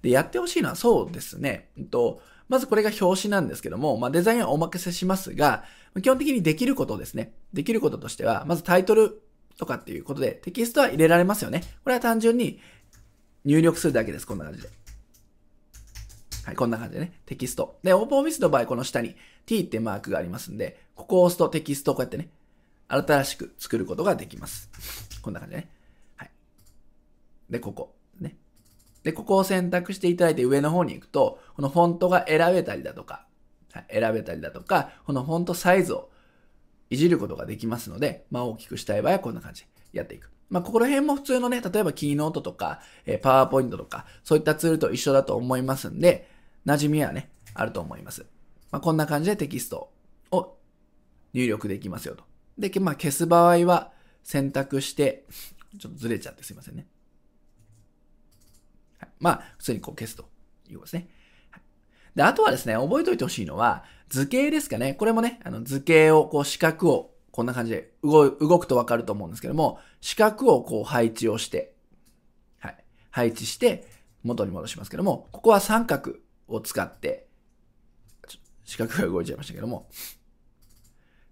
[0.00, 0.04] う。
[0.04, 1.70] で、やってほしいのはそうですね。
[1.78, 5.64] うんと、まずこれが表紙なんですけども、まあ、デザインはお任せしますが、
[6.00, 7.34] 基本的にできることですね。
[7.52, 9.20] できることとしては、まずタイトル
[9.58, 11.62] とかっていうことで、テキストは入れられますよね。
[11.82, 12.60] これは単純に
[13.44, 14.26] 入力するだけです。
[14.26, 14.70] こんな感じで。
[16.44, 17.20] はい、こんな感じでね。
[17.26, 17.78] テキスト。
[17.82, 22.30] で、オープンオフィスの場合、この下に t ってマークがありますんで、ここを押すとテキストをこうやってね、
[22.86, 24.70] 新しく作ることができます。
[25.20, 25.68] こんな感じでね。
[26.16, 26.30] はい。
[27.50, 27.96] で、ここ。
[28.20, 28.36] ね。
[29.02, 33.26] で、ここを選択していただいて上の方に行くと、このフォントが選べたりだとか、
[33.72, 36.10] はい、選べたりだとか、このフォントサイズを
[36.90, 40.30] いじることができますので、まあ大きくしたい場合はこんな感じでやっていく。
[40.50, 46.28] まあここら辺も普通のね、例えばキーノートとか、えー、パワーポイントとか、そういったツールと一緒だと思いますんで、
[46.66, 48.26] 馴染みはね、あると思います。
[48.70, 49.90] まあこんな感じでテキスト
[50.30, 50.56] を
[51.34, 52.24] 入力できますよと。
[52.56, 55.26] で、まあ消す場合は選択して、
[55.78, 56.86] ちょっとずれちゃってすいませんね。
[58.98, 60.28] はい、まあ普通にこう消すと
[60.68, 61.08] いうことですね。
[62.14, 64.94] で、あとはですね、覚えておいてほしいのは、図形ですかね。
[64.94, 71.74] これもね、あの図形を、こう四角をこんな感じで動くとわかると思うんですけども、四角をこう配置をして、
[72.58, 72.84] はい。
[73.10, 73.86] 配置して
[74.22, 76.14] 元に戻しますけども、ここは三角
[76.48, 77.28] を使って、
[78.64, 79.88] 四角が動いちゃいましたけども、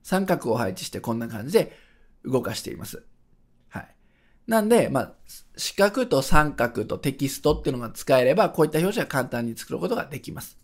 [0.02, 1.76] 三角を配置してこんな感じで
[2.24, 3.04] 動かしています。
[3.68, 3.96] はい。
[4.46, 5.14] なんで、まあ、
[5.56, 10.58] 四角と三角とテキストっていうのが使えれば、こういった表示は簡単に作ることができます。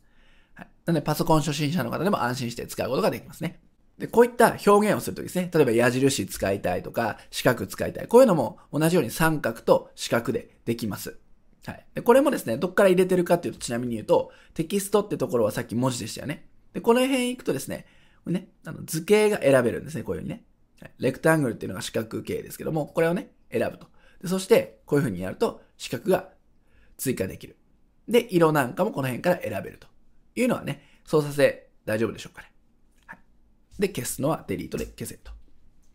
[0.54, 0.68] はい。
[0.86, 3.60] なので、パソコン初心者の方でも安心して使うことができますね。
[3.98, 8.08] で、こういった表現をするときですね、例えば矢印使いたいとか、四角使いたい。
[8.08, 11.18] こういうのも同じように三角と四角でできます。
[11.66, 11.86] はい。
[11.94, 16.48] で、これもですね、どっから入れてるかっていうと、ちなみに言うと、テキストってところはさっき文字でしたよね。
[16.72, 17.86] で、この辺行くとですね、
[18.24, 20.44] これね、あの図形が選べるんですね、こういうふうにね。
[20.80, 23.86] はい、レクタングルっていうのが四角形ですけども、これをね、選ぶと。
[24.20, 26.30] でそして、こういうふうにやると、四角が
[26.96, 27.56] 追加できる。
[28.08, 29.86] で、色なんかもこの辺から選べると
[30.34, 32.52] いうのはね、操作性大丈夫でしょうかね。
[33.06, 33.18] はい
[33.78, 35.32] で、消すのはデリートで消せと。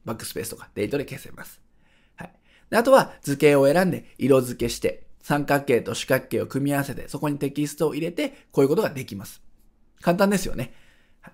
[0.06, 1.62] バックスペースとかデリートで消せます。
[2.16, 2.34] はい。
[2.70, 9.42] であとは図形を選んで色付けして、三角形と四角形を組み合わせて、そこにテキストを入れて、こういうことができます。
[10.02, 10.74] 簡単ですよね。
[11.22, 11.34] はい、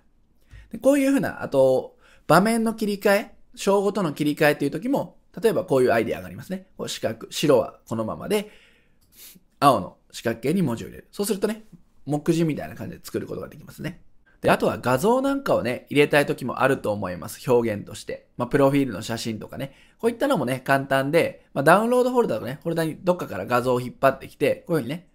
[0.72, 6.68] でこういうふうな、あと、場面の切り替え、章ごとの切り替えっていう時も、例えばこういうアイディアがありますね。
[6.78, 8.50] こう四角、白はこのままで、
[9.60, 11.08] 青の四角形に文字を入れる。
[11.12, 11.64] そうするとね、
[12.06, 14.02] 目次みたいな感じで作ることができますね。
[14.42, 17.50] で、あとは画像なんかをね、入れたい時もあると思います。
[17.50, 18.28] 表現として。
[18.36, 19.74] まあ、プロフィールの写真とかね。
[20.00, 25.08] こういったのもね、簡単で、まあ、ダウンロードフォルダとね、フォルダにどっかから画像を引っ張ってきて、こういうふうにね、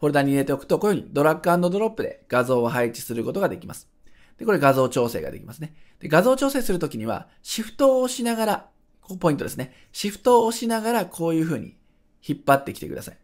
[0.00, 3.88] フォルダに入れておくと、こういうふうにドラッグドロップで画像を配置することができます。
[4.36, 5.74] で、これ画像調整ができますね。
[6.00, 8.68] で、画像調整するときには、シフトを押しながら、
[9.00, 9.72] ここポイントですね。
[9.92, 11.78] シフトを押しながら、こういうふうに
[12.26, 13.14] 引っ張ってきてください。
[13.14, 13.21] はい。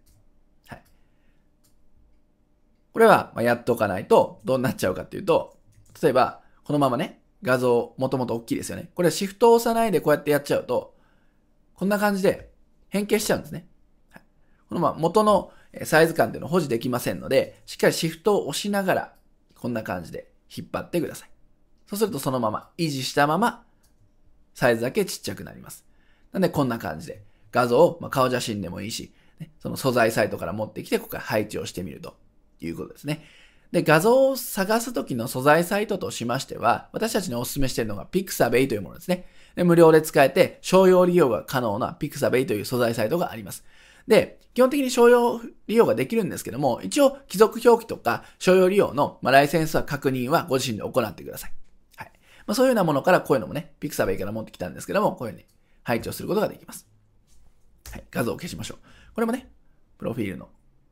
[2.99, 5.57] これは、まやっておかないと、どうなっちゃうかっていうと、
[6.03, 8.91] 例えば、このままね、画像、もともと大きいですよね。
[8.97, 10.97] これはシフトを押さないでこうやってやっちゃうと、
[11.75, 12.51] こんな感じで
[12.89, 13.69] 変形しちゃうんですね。
[14.11, 14.23] はい、
[14.69, 15.53] このまま元の
[15.85, 19.15] サイズ感っていうのを保持できませんので、しっかりシフトを押しながら、
[19.55, 21.31] こんな感じで引っ張ってください。
[21.87, 23.65] そうするとそのまま維持したまま、
[24.55, 25.85] サイズだけちっちゃくなります。
[26.33, 27.23] なんでこんな感じで、
[27.53, 32.17] 画像を、まあ、顔写真でもいいし、ね、その素材サイトから持ってきて、ここから配置をしてみると
[32.67, 33.25] いうことですね。
[33.73, 39.27] で、画像を探すときの素材サイトとしましては、私たちにお勧めしているのが Pixabay というものですね。
[39.57, 43.65] で無料で使えて、商用利用が可能な Pixabay という素材サイトがあります。
[44.07, 51.53] で、基本的に商用利用ができるんですけども、一応、貴族表記とか商用利用の、ま、ライセンスは確認はご自身で行ってください。
[51.97, 52.13] はい。
[52.47, 55.47] まあ、そういうようなものからこういうのもね、Pixabay から持ってきたんですけども、こういうふうに
[55.85, 56.89] 配置をすることができます。
[57.93, 58.05] はい。
[58.11, 58.79] 画像を消しましょう。
[59.15, 59.51] これもね、
[59.99, 60.49] プロフィールの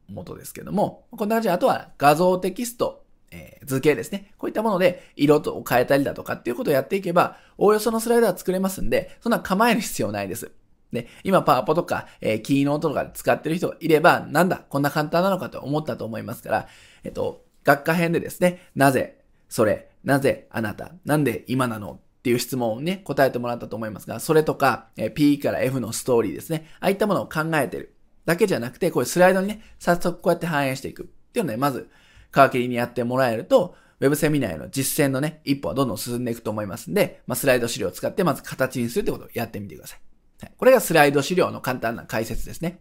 [0.08, 4.32] 元ですけども、こんな感じで、あとは画像テキスト、えー、図形ですね。
[4.38, 10.50] こういったもので色を変えたりだとかっていうことをやっていけば、おおよそのスライダー作れますんで、そんな構える必要ないです。
[10.92, 16.68] で、今パワポとか、えー、キーノートとかで使ってる人いれば、なんだ、こんな簡単なのかと思ったと思いますから、
[17.04, 26.66] えっと、学科編でですね、なぜ、それ、なぜ、あなた、なんで今なのっていう質問をね、答えてもらったと思いますが、それとか、え、P から F のストーリーですね。
[26.80, 27.95] ああいったものを考えてる。
[28.26, 31.88] だけじゃなくて、これスライドにね、早速こうやって反映していくっていうので、まず、
[32.30, 40.00] 皮切りにやってもらえると、ウェブセミナーへの実践のね、一歩はどんどん進んでいくと思いますんで、まあ、スライド資料を使ってまず形にするってことをやってみてください。
[40.42, 42.80] はい、これがスライド資料の簡単な解説ですね。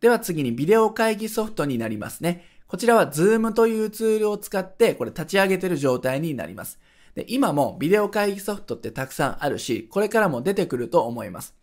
[0.00, 2.44] では次にビデオ会議ソフトになりますね。
[2.66, 6.78] こちらは Zoom というツールを使ってこれ立ち上げてる状態になります。
[7.14, 11.54] で今もビデオ会議ソフトってたくさんあるし、これからも出てくると思います。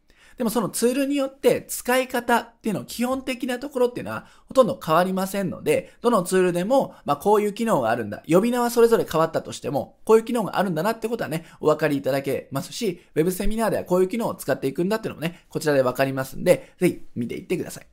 [0.41, 8.23] でもそのツールによって使い方っていうの基本的なところっていうのはほとんど変わりませんので、どのツールでも、まあこういう機能があるんだ。
[8.27, 17.85] 呼び名はそれぞれ変わったとしても、こういう機能があるんだなってことはね、お分かりいただけますし、ウェブセミナーではこういう機能を使っていくんだっていうのもね、こちらで分かりますんで、ぜひ見ていってください。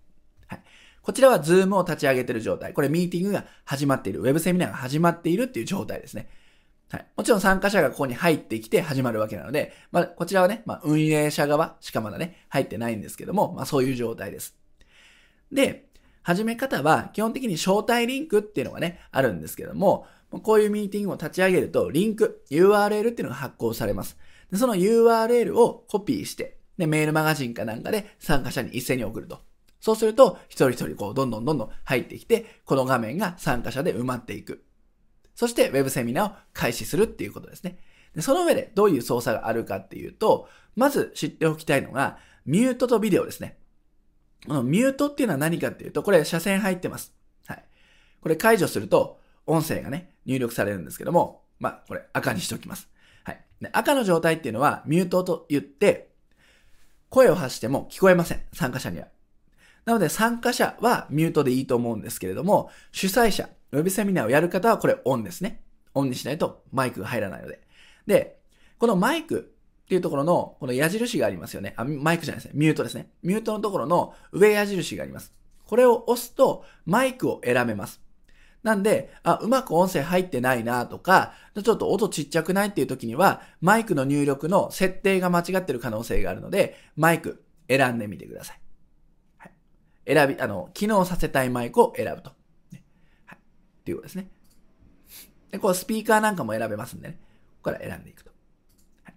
[0.46, 0.62] はい。
[1.02, 2.72] こちらは Zoom を立ち上げてる状態。
[2.72, 4.20] これミーティングが始まっている。
[4.20, 6.30] ウェブセミナーが始まっているっていう状態ですね。
[6.90, 7.06] はい。
[7.16, 14.56] もちろん参加者がここに入ってきて始まるわけなので、まあ、こちらはね、まあ、運営者側しかまだね、入ってないんですけども、まあ、そういう状態です。
[15.52, 15.88] で、
[16.22, 20.06] 始め方は基本的に招待リンクっていうのがね、あるんですけども、
[20.42, 24.18] こういうミーティングを立ち上げると、リンク、URL っていうのが発行されます。
[24.50, 29.40] でその URL をコピーして、で、メールマガジンかなんかで参加者に一斉に送ると。
[29.80, 34.64] そうすると、一人一人こう、どんどんどんどん入ってきて、この画面が参加者で埋まっていく。
[35.38, 37.78] そして、ウェブセミナーを開始するっていうことですね。
[38.12, 43.56] でその上でどういう操作があるかっていうと、まず知っておきたいのが、ミュートとビデオですね。
[44.48, 47.14] このミュートっていうのは何かっていうと、これ、斜線入ってます。
[47.46, 47.64] はい。
[48.20, 52.88] これ解除すると、音声がね、入力されるんですけども、まあ、これ赤にしておきます。
[53.22, 53.40] はい。
[53.60, 56.10] で赤の状態っていうのは、ミュートと言って、
[57.10, 58.42] 声を発しても聞こえません。
[58.52, 59.06] 参加者には。
[59.84, 65.62] なので参加者はミュートでいいと思うんですけれども、主催者、ウェブセミナーをやる方はこれオンですね。
[65.94, 67.60] オンにしないとマイクが入らないので。
[68.06, 68.38] で、
[68.78, 69.52] このマイク
[69.84, 71.74] っていうところの、この矢印がありますよね。
[71.76, 72.58] あ、マイクじゃないですね。
[72.58, 73.10] ミュートですね。
[73.22, 75.32] ミュートのところの上矢印があります。
[75.66, 78.00] これを押すとマイクを選べます。
[78.62, 88.60] なんで、あ、うまく音声入ってないなとか、ちょっと音ちっちゃくないっていう時には、マイクの入力の設定が間違ってる可能性があるので、マイク選んでみてください。
[89.38, 89.52] はい。
[90.14, 92.32] 選び、あの、機能させたいマイクを選ぶと。
[93.88, 94.28] ていうことですね。
[95.50, 97.14] で、こうスピーカーなんかも選べますんでね。
[97.62, 98.30] ここから選んでいくと。
[99.04, 99.14] はい、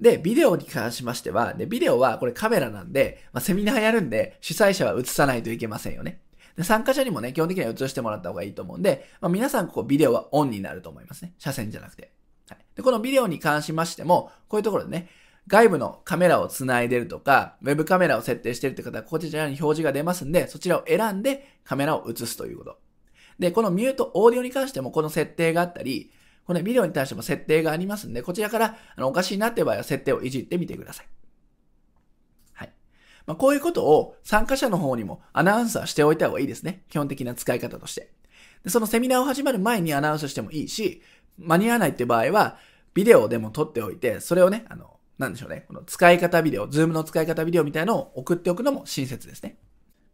[0.00, 6.22] で、ビデオに関しましては、で、ビデオはこれカメラなんで、まあ、セミナーやるんで、主催者は映さないといけませんよね。
[6.56, 11.34] で参加者にもね、基本的には映してもらった方がいいと思うんで、まあ、皆さんここビデオはオンになると思いますね。
[11.38, 12.12] 車線じゃなくて。
[12.48, 15.08] はい、でこのビデオに関しましても、こういうところでね、
[15.46, 22.78] 外部のカメラを繋いでるとか、ウェブカメラを設定してるって方は、こちらに表示が出ますんで、そちらを選んでカメラを映すということ。
[23.38, 26.10] で、このミュート、オーディオに関してもこの設定があったり、
[26.44, 31.08] このビデオに対しても設定がありますんで、こちらからあのおかしいなって場合は設定をいじってみてください。
[32.54, 32.72] はい
[33.26, 36.84] まあ、こういうことを参加者の方にもアナウンスはしておいた方がいいですね。
[36.88, 38.10] 基本的な使い方として。
[38.64, 41.02] でそのセミナーを始まる前にアナウンスしてもいいし、
[41.36, 42.58] 間に合わないって場合は、
[42.94, 49.58] ビデオでも撮っておいて、それをね、あの、なんでしょうね、この使い方ビデオ、ズームの使い方ビデオみたいのを送っておくのも親切ですね。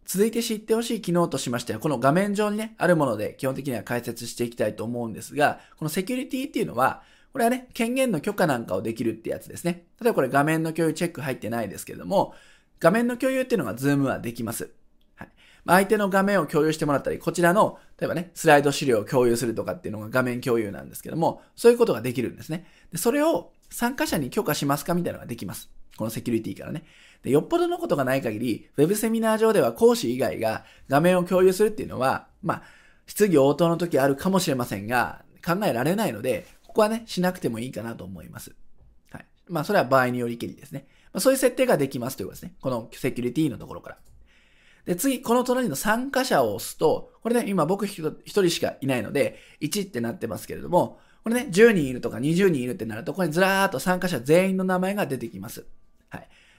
[0.07, 7.03] 続いて知ってほしい機能としましては、この画面上にね、あるもので基本的には解説していきたいと思うんですが、このセキュリティっていうのは、
[7.33, 9.87] これはね、権限の許可なんかをできるってやつですね。
[10.01, 12.35] 例えばこれ画面の共有チェック入ってないですけれども、
[12.79, 14.71] 画面の共有っていうのが Zoom はできます。
[15.17, 15.29] はい。
[15.67, 22.67] 相手の画面を共有してもらったり、こちらの、例えばね、スライド資料を共有するとかっていうのが画面共有なんですけども、そういうことができるんですね。
[22.93, 25.71] でそれを参加者に許可しますかみたいなのができます。
[25.97, 26.85] このセキュリティからね。
[27.25, 32.63] でよっぽどのことがない限り、ウェブセミナー上では講師以外が画面を共有するっていうのは、まあ、
[33.07, 38.55] 質疑応答の時あるかもしれませんが、考えられないので、ここはね、しなくてもいいかなと思います。
[39.11, 39.27] はい。
[39.49, 40.87] まあ、それは場合によりけりですね。
[41.15, 42.55] まあ、そういう設定ができますということですね。
[42.61, 43.99] このセキュリティのところから。
[44.85, 55.65] で、次、この隣の参加者を押すと、これね、今僕一人しかいないので、1ってなってますけれども、これね、10人いるとか20人いるってなると、これずらーっと参加者全員の名前が出てきます。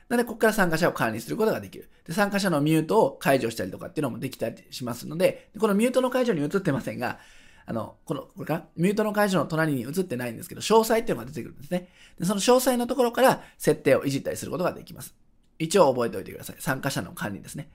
[0.09, 1.89] なので、ここから参加者を管理することができる。
[2.05, 7.19] で、参加者のミュートを解除したりとかっていうのもできたりしますので、このミュートの解除に移ってませんが、
[7.65, 11.87] あの、この、これかミュートの解除の隣に映ってないんですけど、詳細っていうのが出てくるんですね。
[12.19, 15.15] でその詳細のところから設定をいじったりすることができます。
[15.57, 16.57] 一応覚えておいてください。
[16.59, 17.69] 参加者の管理ですね。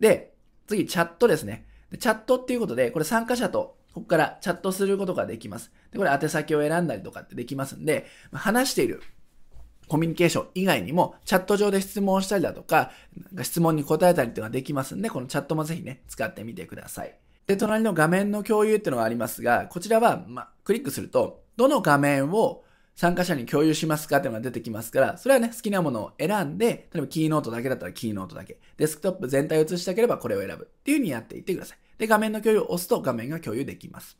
[0.00, 0.34] で、
[0.66, 1.66] 次、チャットですね。
[1.90, 5.70] でチャットっていうことで、これ参加者とここからチャットすることができます。
[5.92, 9.00] で、これ宛先を選んだりとかってできますんで、話している
[9.88, 12.90] コミュニケーション以外にも、チャット上で質問したりだとか、
[13.42, 17.18] 質問に答えたりっていうのができますんで、このチャットもぜひね、使ってみてください。
[17.46, 22.64] で、隣の画面の共有っていうのがありますが、こちらは、ま、クリックすると、どの画面を
[22.96, 31.78] 参加者に共有しますかっていうのが出てきますから、それはね、好きなものを選んで、例えばキーノートだけだったらキーノートだけ、デスクトップ全体を映したければこれを選ぶっていう風にやっていってください。
[31.98, 34.16] で、画面の共有を押すと画面が共有できます。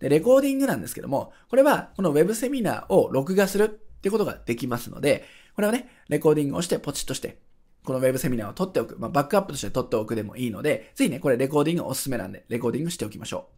[0.00, 5.24] で、レコーディングなんですけども、これはこの Web セミナーを録画するっていうことができますので、
[5.54, 7.38] これをね、レコーディングをしてポチッとして
[7.84, 8.98] このウェブセミナーを撮っておく。
[8.98, 13.48] まあ、バックアップとして撮っておくでもいいので、ぜひね、これレコーディングおすすめなんで、レコーディングしておきましょ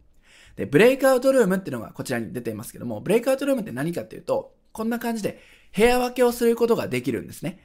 [0.55, 0.57] う。
[0.57, 5.39] で、ブレイクアウトルームっていうのがこちらに出ていますけども、ブレイクアウトルームって何かっていうと、こんな感じで
[5.75, 7.59] 部屋分けをすることができるんですね。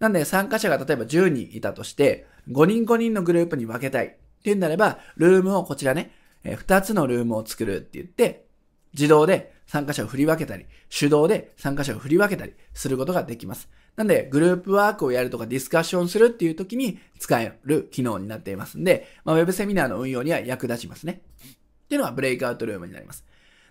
[0.00, 4.10] なんで参加者が例えば10人いたとして、5人5人のグループに分けたいっ
[4.42, 6.12] ていうんであれば、ルームをこちらね、
[6.44, 8.46] 2つのルームを作るって言って、
[8.94, 13.68] 自動で参加者を振り分けたり、手動で参加者を振り分けたりすることができます。
[13.96, 21.20] なんで、グループワークをやるとかディスカッションするっていう時に使える機能になっていますんで、まあ、ウェブセミナーの運用には役立ちますね。
[21.84, 23.24] っていうのがブレイクアウトルームになります。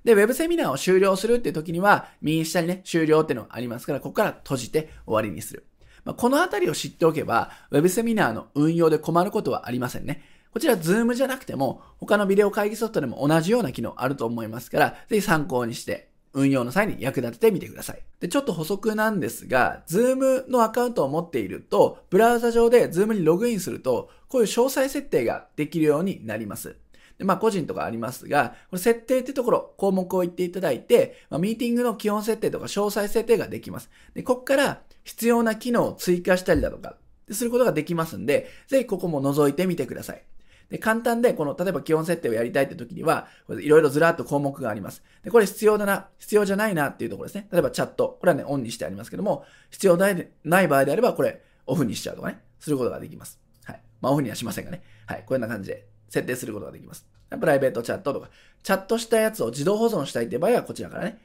[0.03, 5.65] で、ウェブセミナーを終了するっていう時には、右下にね、終了っていうのがありますから、ここから閉じて終わりにする。
[6.05, 10.23] まあ、このあたりを知っておけば、ウェブセミナーの運用で困ることはありませんね。
[10.53, 18.01] こちら、 Zoom じゃなくても、他のビデオ会議ソフトでも同じような機能あると思いますから、ぜひ参考にして運用の際に役立ててみてください。
[18.19, 26.75] で、ちょっと補足なんですが、Zoom のアカウントを持っていると、ブラウザ上で Zoom にログインすると、こういう詳細設定ができるようになります。
[27.17, 33.89] で、まあ、個人とかありますが、これ設定ってところ、項目を行っていただいて、まあ、ミーティングの基本設定とか詳細設定ができます。
[34.13, 36.97] で、ここから必要な機能を追加したりだとか、
[37.31, 40.23] することができますんで、ぜひここも覗いてみてください。
[40.69, 45.01] で、簡単で、この、例えば基本設定をやりたいって時には、いろいろずらっと項目があります。
[45.23, 47.47] で、これ必要だな、必要じゃないなっていうところですね。
[47.51, 48.17] 例えばチャット。
[48.19, 53.39] これはね、オンにしてありますけども、必要ない場合であれば、これ、オフにしちゃうとかね、することができます。
[53.63, 53.81] はい。
[54.01, 54.81] まあ、オフにはしませんがね。
[55.05, 55.23] はい。
[55.25, 57.05] こんな感じで設定することができます。
[57.29, 58.29] プライベートチャットとか、
[58.63, 61.17] チャットしたやつを自動保存したいって場合は、こちらからね、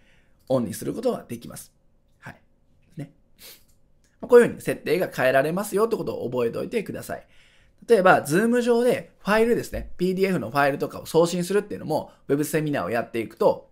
[0.49, 1.73] オンにすることができます。
[2.19, 2.37] はい。
[2.97, 3.13] ね。
[4.21, 7.27] こういうふうに設定が変えられますよってことを覚えておいてください。
[7.89, 13.69] 例えば、 Zoom 上でファイルですね、PDF のファイルとかを送信するっていうのも、Web セミナーをやっていくと、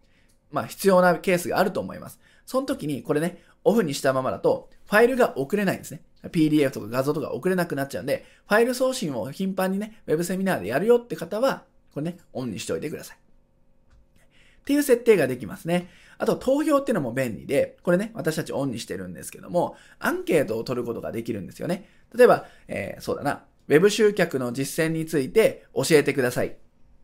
[0.51, 2.19] まあ必要なケースがあると思います。
[2.47, 6.03] その時にこれね、オフにしたままだと、ファイルが送れないんですね。
[6.29, 13.17] PDF とか画像とか送れなくなっちゃうんで、ファイル送信を頻繁にね、Web セミナーでやるよって方は、これね、オンにしておいてください。
[13.17, 15.89] っていう設定ができますね。
[16.19, 21.89] あと、投票っていうのも便利で、これね、私たちオンにしてるんですけども、アンケートを取ることができるんですよね。
[22.15, 26.53] 例えば、えー、そうだな、Web 集客の実践について教えてくださいっ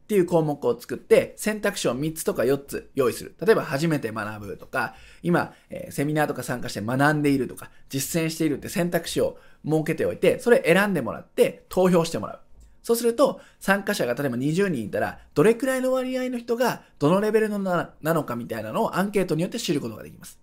[0.08, 3.36] ていう項目を作って選択肢を3つとか4つ用意する。
[3.40, 12.40] 例えば初めて学ぶとか、今、え、セミナーとか参加して学んでいるとか、実践しているって選択肢を設けておいて、それ選んでもらって投票してもらう。
[12.82, 20.40] そうすると、参加者が例えば20人いたら、どれくらいの割合の人がどのレベルのなのかみたいなのをアンケートによって知ることができます。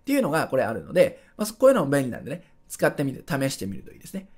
[0.00, 4.28] っていうのがこれあるので、まあ、こういうのも便利なんでね、使ってみて、試してみるといいですね。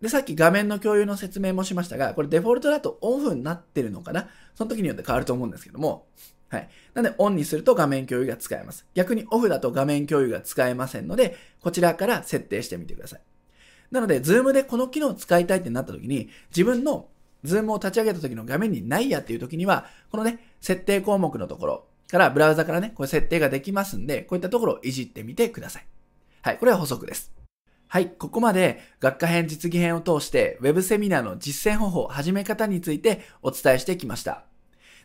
[0.00, 4.28] で、さっき画面の共有の説明もしましたが、これデフォルトだとオフになってるのかな？
[4.54, 6.06] その時によって変わると思うんですけども、
[6.48, 6.68] はい。
[6.94, 8.86] なんで、オンにすると画面共有が使えます。
[8.94, 13.20] 逆にオフだと画面共有が使えませんので、こちらから設定してみてください。
[13.90, 17.08] なので、 Zoom でこの機能を使いたいってなった時に、自分の
[17.44, 25.86] Zoom を立ち上げた時の画面にないやっていう時には、このね、設定項目のところから、ブラウザからね、これ設定ができますんで、こういったところをいじってみてください。
[26.42, 26.58] はい。
[26.58, 27.37] これは補足です。
[27.90, 34.44] はい、ここまで学科編実技編を通して Web セミナーの実践方法、始め方についてお伝えしてきました。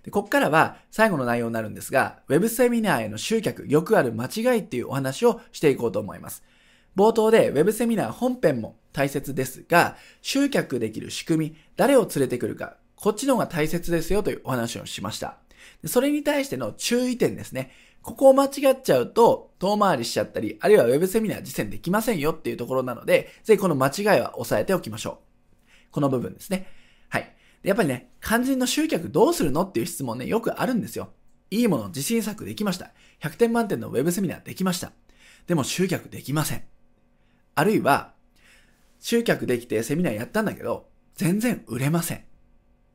[0.04, 6.44] でここからは最後の内容になるんですが、Web セミナーへの集客、よくある間違いっていうお話をしていこうと思います。
[6.98, 15.38] 冒頭で Web セミナー本編も大切ですが、集客できる仕組み、誰を連れてくるか、こっちの方が大切ですよというお話をしました。
[15.86, 17.72] それに対しての注意点ですね。
[18.04, 25.22] ここを間違っちゃうと、遠回りしちゃったり、あるいは Web セミナー実践できませんよっていうところなので、ぜひこの間違いは押さえておきましょ
[25.90, 25.92] う。
[25.92, 26.68] この部分ですね。
[27.08, 27.34] はい。
[27.64, 31.14] やっぱりね、肝心の集客どうするのっていう質問ね、よくあるんですよ。
[31.50, 32.92] いいもの自信作できました。
[33.22, 34.92] 100点満点の Web セミナーできました。
[35.48, 36.64] でも集客できません。
[37.56, 38.14] あるいは、
[39.00, 42.18] 集客できてセミナーやったんだけど、全然売れません。
[42.18, 42.22] っ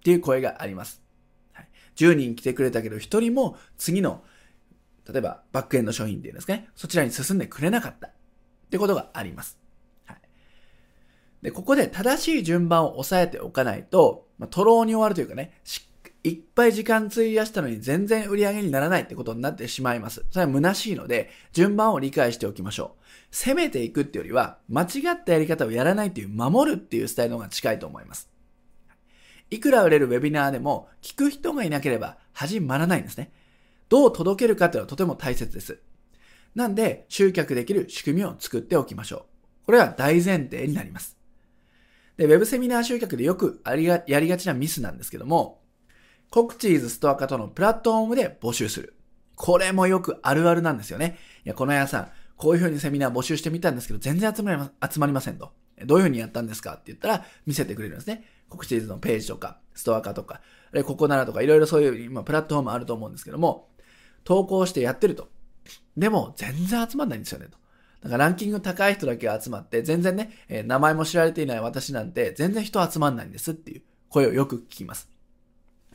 [0.04, 1.02] ていう声があります。
[1.52, 4.22] はい、10人来てくれたけど、1人も次の
[5.10, 8.12] 例えばバックエンド商品っていうんですかね、そちらに進んでくれなかったっ
[8.70, 9.58] てことがあります。
[10.04, 10.16] はい。
[11.42, 15.52] で、ここで正しい順番を押さえておかないと、まあ、トローに終わるというかね、
[16.24, 20.26] いっぱい時間費やしたのに全然売り上げにならないってことになってしまいます。
[20.30, 22.96] それは虚しいので、順番を理解しておきましょ
[23.30, 23.34] う。
[23.34, 28.30] 攻めていくっていうよりは、間違ったやり方をやらないっていう、守るっていうスタイルの方が近いと思います。
[29.50, 33.32] いくら売れるウェビナーでも、聞く人がいなければ始まらないんですね。
[33.88, 35.80] どう届けるかっていうのはとても大切です。
[36.54, 39.26] なんで、集客できる仕組みを作っておきましょ
[39.62, 39.66] う。
[39.66, 41.16] これは大前提になります。
[42.16, 45.62] で、ウェブセミナー集客でよくありがやりがちなミスなんですけども、
[46.30, 48.94] コクチーズストア化とのプラットフォームで募集する。
[49.36, 51.16] これもよくあるあるなんですよね。
[51.44, 55.52] いや、この屋さん、こういう風にセミナー募集してみたんですけど、全然集まりま集まりませんと。
[55.86, 58.24] どういう風にやったんですかって言ったら、見せてくれるんですね。
[58.48, 60.40] コクチーズのページとか、ストア化とか、
[60.84, 63.68] ここならとか、いろいろそういう今、プラットフォームあると思うんですけども、
[64.24, 65.28] 投稿してやってると。
[65.96, 67.58] でも、全然集まんないんですよね、と。
[68.02, 75.08] だからランキング高い人だけが集まって、全然ね、えー、名前も知られていない私なんて、全然人集まんないんですっていう声をよく聞きます。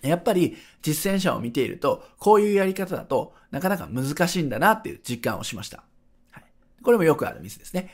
[0.01, 5.83] やっぱり実践者を見ていると、こういうやり方だとなかなか難しいんだなっていう実感をしました。
[6.31, 6.43] はい、
[6.83, 7.89] これもよくあるミスですね。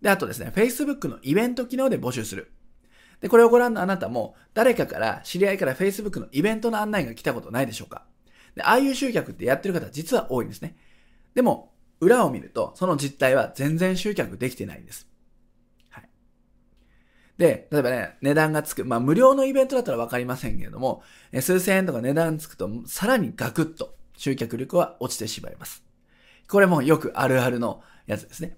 [0.00, 2.50] で、あとですね、Facebook のイベント機能で募集する。
[3.20, 8.04] で、これをご覧のあなたも、誰かから、知り合いから Facebook のイベントの案内が来たことないでしょうか
[8.54, 10.76] で、ああいう集客ってやってる方実は多いんですね。
[11.34, 15.08] でも、裏を見ると、その実態は全然集客できてないんです。
[15.88, 16.08] はい。
[17.38, 18.84] で、例えばね、値段がつく。
[18.84, 21.02] まあ、無料のイベントだったらわかりませんけれども、
[21.40, 25.84] 数千円とか値段つくと、さらにガクッと集客力は落ちてしまいます。
[26.48, 28.56] これもよくあるあるのやつですね。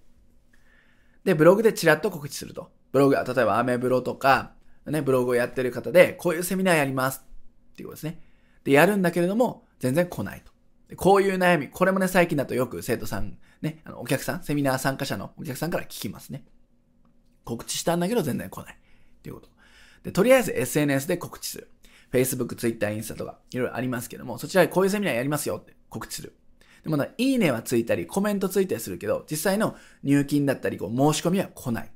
[1.24, 2.72] で、ブログでチラッと告知すると。
[2.92, 4.52] ブログ、例えばアメブロとか、
[4.86, 7.22] ね、ブログをやってる方で、こういうセミナーやります。
[7.72, 8.20] っていうことですね。
[8.64, 10.52] で、やるんだけれども、全然来ないと。
[10.96, 16.44] こういう悩み、これもね、最近だとよく生徒さん、ね、あの、お客さん、セミナー参加者のお客さんから聞きますね。
[17.44, 18.74] 告知したんだけど全然来ない。
[18.74, 18.76] っ
[19.22, 19.48] ていうこと。
[20.02, 21.70] で、とりあえず SNS で告知する。
[22.12, 26.36] Facebook、Twitter、インスタとか、いろいろありますけども、そちらでこういうセミナーやりますよって告知する。
[26.84, 31.86] で、まだ、いいねはついたり、コメントついたりするけど、実際の入金だったり、こう、申し込みは来ない。
[31.86, 31.90] っ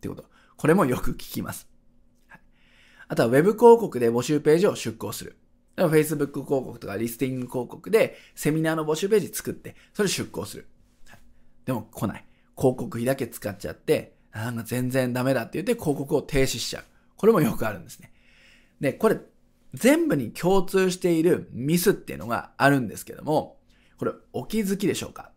[0.00, 0.26] てこと。
[0.56, 1.66] これもよく聞きます。
[2.28, 2.40] はい、
[3.08, 5.36] あとは、ウェブ広告で募集ページを出稿する。
[5.76, 10.66] Facebook 広告とかリスティング広告でセミナーの募集ページ作って、それ出稿する。
[11.64, 12.24] でも来ない。
[12.56, 16.84] 広告費だけ使っちゃって、なんか全然ダメだって言って広告を停止しちゃう。
[17.16, 18.12] これもよくあるんですね。
[18.80, 19.18] で、これ
[19.72, 23.58] 全部に共通しているミスっていうのがあるんですけども、
[23.98, 25.30] これお気づきでしょうか？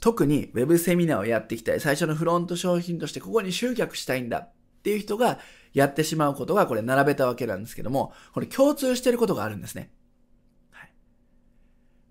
[0.00, 1.80] 特に Web セミナーをやっていきたい。
[1.80, 5.38] 最初のフロント商品としてここに集客したいんだっっていう人が
[5.72, 9.92] やってしまうことがこれ並べたわけなんですけども、これ共通していることがあるんですね。
[10.70, 10.90] はい、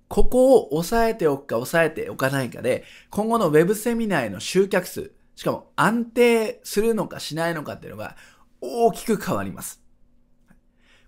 [0.07, 8.15] ここを押さえておくか押さえておかないかで、今後の Web セミナーへの集客数、しかも安定するのかしないのかっていうのが
[8.61, 9.83] 大きく変わります。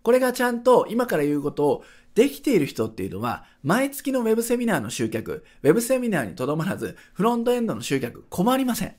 [0.01, 1.83] これがちゃんと今から言うことを
[2.13, 8.95] できている人っていうのは、毎月の Web セミナーの集客、Web セミナーにとどまらず、フロントエンドの集客困りません。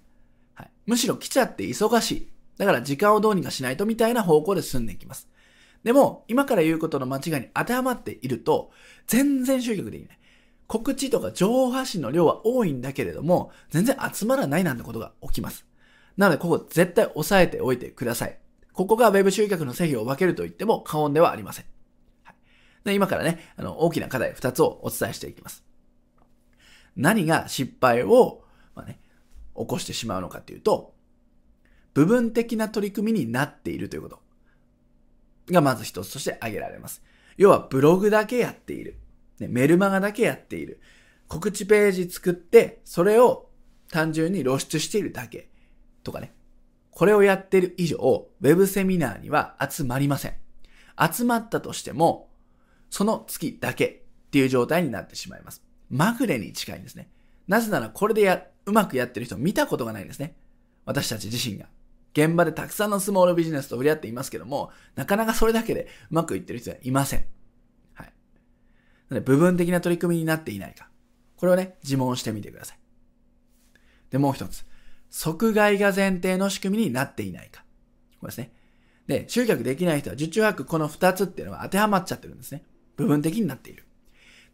[0.55, 2.34] はい、むしろ来ちゃって忙しい。
[2.57, 5.29] だから時間をどうにかしないとみたいな方向で進んでいきます。
[5.83, 8.71] でも、今から言うことの間違いに当てはまっていると、
[9.07, 10.19] 全然集客できない。
[10.67, 15.67] 告知とか情報発信の量は多いんだけれども、全然集まらないなんてことが起きます。
[16.17, 18.39] なので、ここ絶対押さえておいてください。
[18.73, 21.67] ここが Web 集客の製品を分けると言っても過言ではありません。
[22.25, 22.35] はい、
[22.85, 25.65] で今からね、あの、大きな課題2つをお伝えしていきます。
[26.97, 28.43] 何が失敗を、
[28.75, 29.01] まあね、
[29.57, 30.94] 起こしてしまうのかというと、
[31.95, 34.21] 部分的な取り組みになっているということ
[35.51, 37.03] がまず一つとして挙げられます。
[37.37, 38.99] 要はブログだけやっている。
[39.39, 40.81] ね、メルマガだけやっている。
[41.29, 43.49] 告知ページ作って、それを
[43.91, 45.49] 単純に露出しているだけ。
[46.03, 46.33] とかね。
[46.91, 50.35] これをやっている以上、ウェブセミナーには集まりません。
[51.13, 52.31] 集まったとしても、
[52.89, 53.87] その月だけ
[54.27, 55.65] っていう状態になってしまいます。
[55.91, 57.09] まぐれに近いんですね。
[57.49, 60.37] なぜならこれでや、うまくやってる人見たことがないんですね。
[60.87, 61.67] 私たち自身が。
[62.15, 67.25] 現場でたくさんのスモールビジネスと触れ合っていますけども、なかなかそれだけでうまくいってる人はいません。
[67.93, 68.07] はい。
[68.07, 70.89] なので、部分的な取り組みになっていないか。
[71.37, 72.79] これをね、自問してみてください。
[74.11, 74.65] で、もう一つ。
[75.11, 77.65] 即買いが前提の仕組みになっていないか。
[78.21, 78.53] これですね。
[79.07, 82.63] で、集客できない人は受注枠この二つっていうのは当てはまっちゃってるんですね。
[82.97, 83.85] 部分的になっている。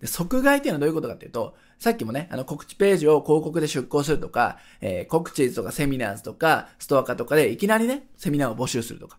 [0.00, 9.18] で、即買いっていうのはどういうことかっていうと、さっきもね、あの告知ページを広告で出稿するとか、えー、告知とかセミナーズとか、ストア化とかでいきなりね、セミナーを募集するとか。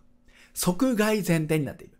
[0.54, 1.98] 即買い前提になっている。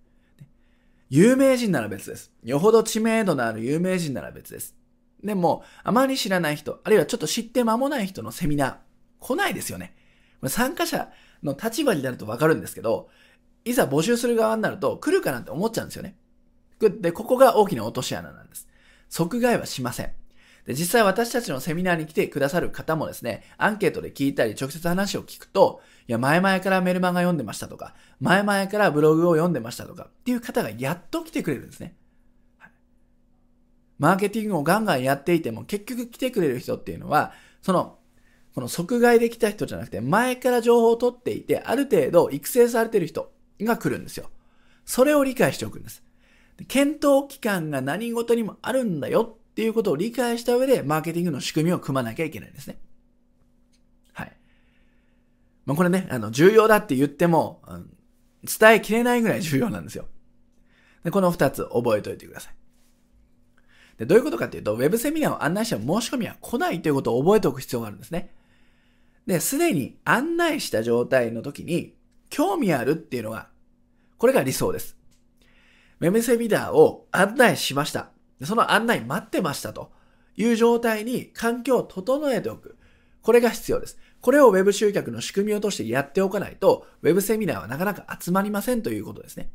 [1.10, 2.30] 有名人なら別です。
[2.44, 4.76] よほど知名度のある有名人なら別です。
[5.24, 8.76] でも、あまり知らない人、あるいはちょっと知って間もない人のセミナー、
[9.18, 9.96] 来ないですよね。
[10.46, 11.10] 参加者
[11.42, 13.08] の立場になるとわかるんですけど、
[13.64, 16.16] いざ募集する側になると来るかなって思っちゃうんですよね。
[16.78, 18.68] で、ここが大きな落とし穴なんです。
[19.08, 20.21] 即買いはしません。
[20.66, 31.96] で、実際私たちのセミナーに来てくださる方もですね、アンケートで聞いたり直接話を聞くと、いや、前々からメルマガ読んでましたとか、前々からブログを読んでましたとかっていう方がやっと来てくれるんですね。
[32.58, 32.70] はい、
[33.98, 37.98] マーケティングをガンガンやっていても結局来てくれる人っていうのは、その、
[38.54, 44.30] この即買いできた人じゃなくて、前から情報を取っていて、ある程度育成されてる人が来るんですよ。
[44.84, 46.02] それを理解しておくんです。
[46.68, 52.78] 検討期間が何事にもあるんだよっていうことを理解した上で、マーケティングの仕組みを組まなきゃいけないんですね。
[54.14, 54.32] はい。
[55.66, 57.90] まあ、これね、あの、重要だって言っても、うん、
[58.44, 60.08] 伝えきれないぐらい重要なんですよ。
[61.04, 62.54] で、この二つ覚えておいてください。
[63.98, 68.32] で、どういうことかっていうと、ウェブセミナーを案内しても申し込みは来ないということを覚えておく必要があるんですね。
[69.26, 71.94] で、すでに案内した状態の時に、
[72.30, 73.48] 興味あるっていうのが、
[74.16, 74.96] これが理想です。
[76.00, 78.10] メメセミナーを案内しました。
[78.42, 79.92] でその案内待ってましたと
[80.36, 82.76] いう状態に環境を整えておく。
[83.22, 83.96] これが必要です。
[84.20, 89.52] これを Web 集客の仕組みをとしてやっておかないと、Web セミナーはなかなか集まりませんということですね。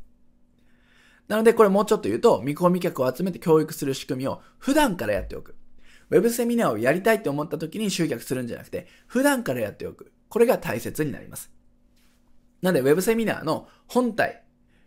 [1.26, 5.54] なので、これもうちょっと言うと、見込み客を集めて教育する仕組みを普段からやっておく。
[6.08, 10.12] Web セミナーをやりたいって思った時に集客するんじゃなくて、普段からやっておく。
[10.30, 11.52] これが大切になります。
[12.62, 14.44] なので、Web セミナーの本体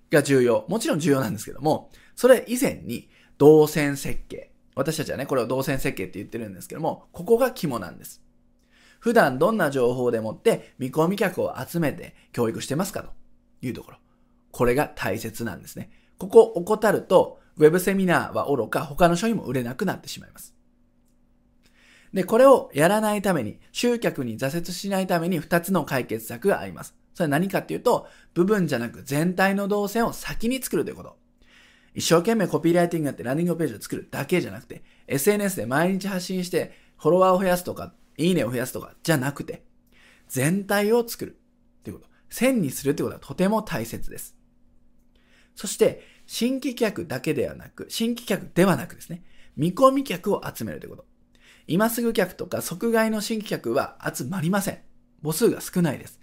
[0.10, 0.66] が重要。
[0.68, 3.11] もちろん重要なんですけども、それ以前に
[3.42, 4.52] 動線設計。
[4.76, 8.22] 私たちはね、これを動線設計って言ってるんですけども、ここが肝なんです。
[9.00, 13.10] 普段どんな情報でもって見込み客を集めて教育してますかと
[13.64, 13.98] いうところ。
[14.52, 15.90] これが大切なんですね。
[16.20, 20.54] ここを怠ると、ウェブセミナーは愚か、他の書にも売れなくなってしまいます。
[22.14, 26.94] で、これをやらないために、集客に挫折しないために2つの解決策があります。
[27.16, 31.21] それは何かっていうと、部分じゃなく全体の動線を先に作るということ。
[31.94, 39.64] 一生懸命コピーライティングやってランディングページを作るだけじゃなくて、SNS で毎日発信して、フォロワーを増やすとか、いいねを増やすとか、じゃなくて、
[40.28, 41.38] 全体を作る
[41.80, 42.12] っていうこと。
[42.30, 44.38] 線にするってことはとても大切です。
[45.56, 49.24] そして、新規客だけではなく、新規客ではなくですね、
[49.58, 51.06] 見込み客を集めるということ。
[51.68, 54.80] 今すぐ客とか即買いの新規客は集まりません。
[55.24, 56.21] 母数が少ないです。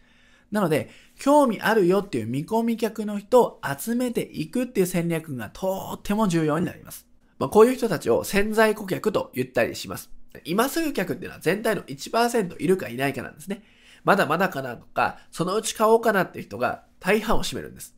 [0.51, 7.07] なので、興味あるよっていう見込み客の人を集めていくっていう戦略がとっても重要になります。
[7.39, 10.11] まあ、こういう人たちを潜在顧客と言ったりします。
[10.45, 13.63] 今すぐ客っていうのは全体の1%いるかいないかなんですね。
[14.05, 17.95] まだまだかなとか、そのうち買おうかなっていう人が大半を占めるんです。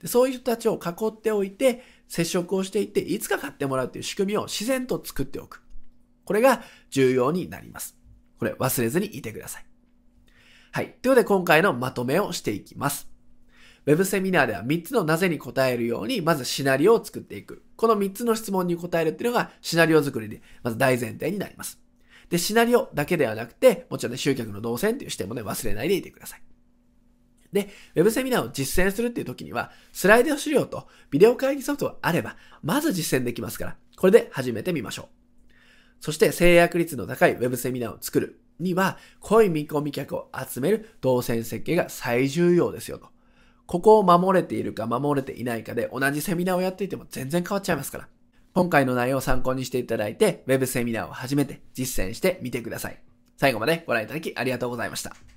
[0.00, 5.62] でそういう人たちを囲っておいて、接触をしていって、いつか買ってもらうっていう仕組みを自然と作っておく。
[6.24, 7.96] これが重要になります。
[8.38, 9.69] これ忘れずにいてください。
[10.72, 10.86] はい。
[10.86, 13.08] ということで今回のまとめをしていきます。
[13.86, 17.64] ウェブセミナーでは3つのなぜに答えるように、まずシナリオを作っていく。
[17.76, 21.80] この3つの質問に答えるっていうのがシナリオ作りで、まず大前提になります。
[22.28, 26.42] で、シナリオだけではなくて、もちろんね、集客の動線っていう視点もね、忘れないでいてください。
[27.52, 35.06] で、ウェブセミナーを実践するっていう時には、スライド資料とビデオ会議ソフトがあれば、まず実践できますから、これで始めてみましょう。
[36.00, 43.08] そして制約率の高いウェブセミナーを作るには、濃い見込み客を集める動線設計が最重要ですよと。
[43.66, 48.08] ここを守れているか守れていないかで同じセミナーをやっていても全然変わっちゃいますから。
[48.52, 52.98] 今回の内容を参考にしていただいて、Web セミナーを始めて実践してみてください。
[53.36, 55.30] 最後までご覧いただきありがとうございました。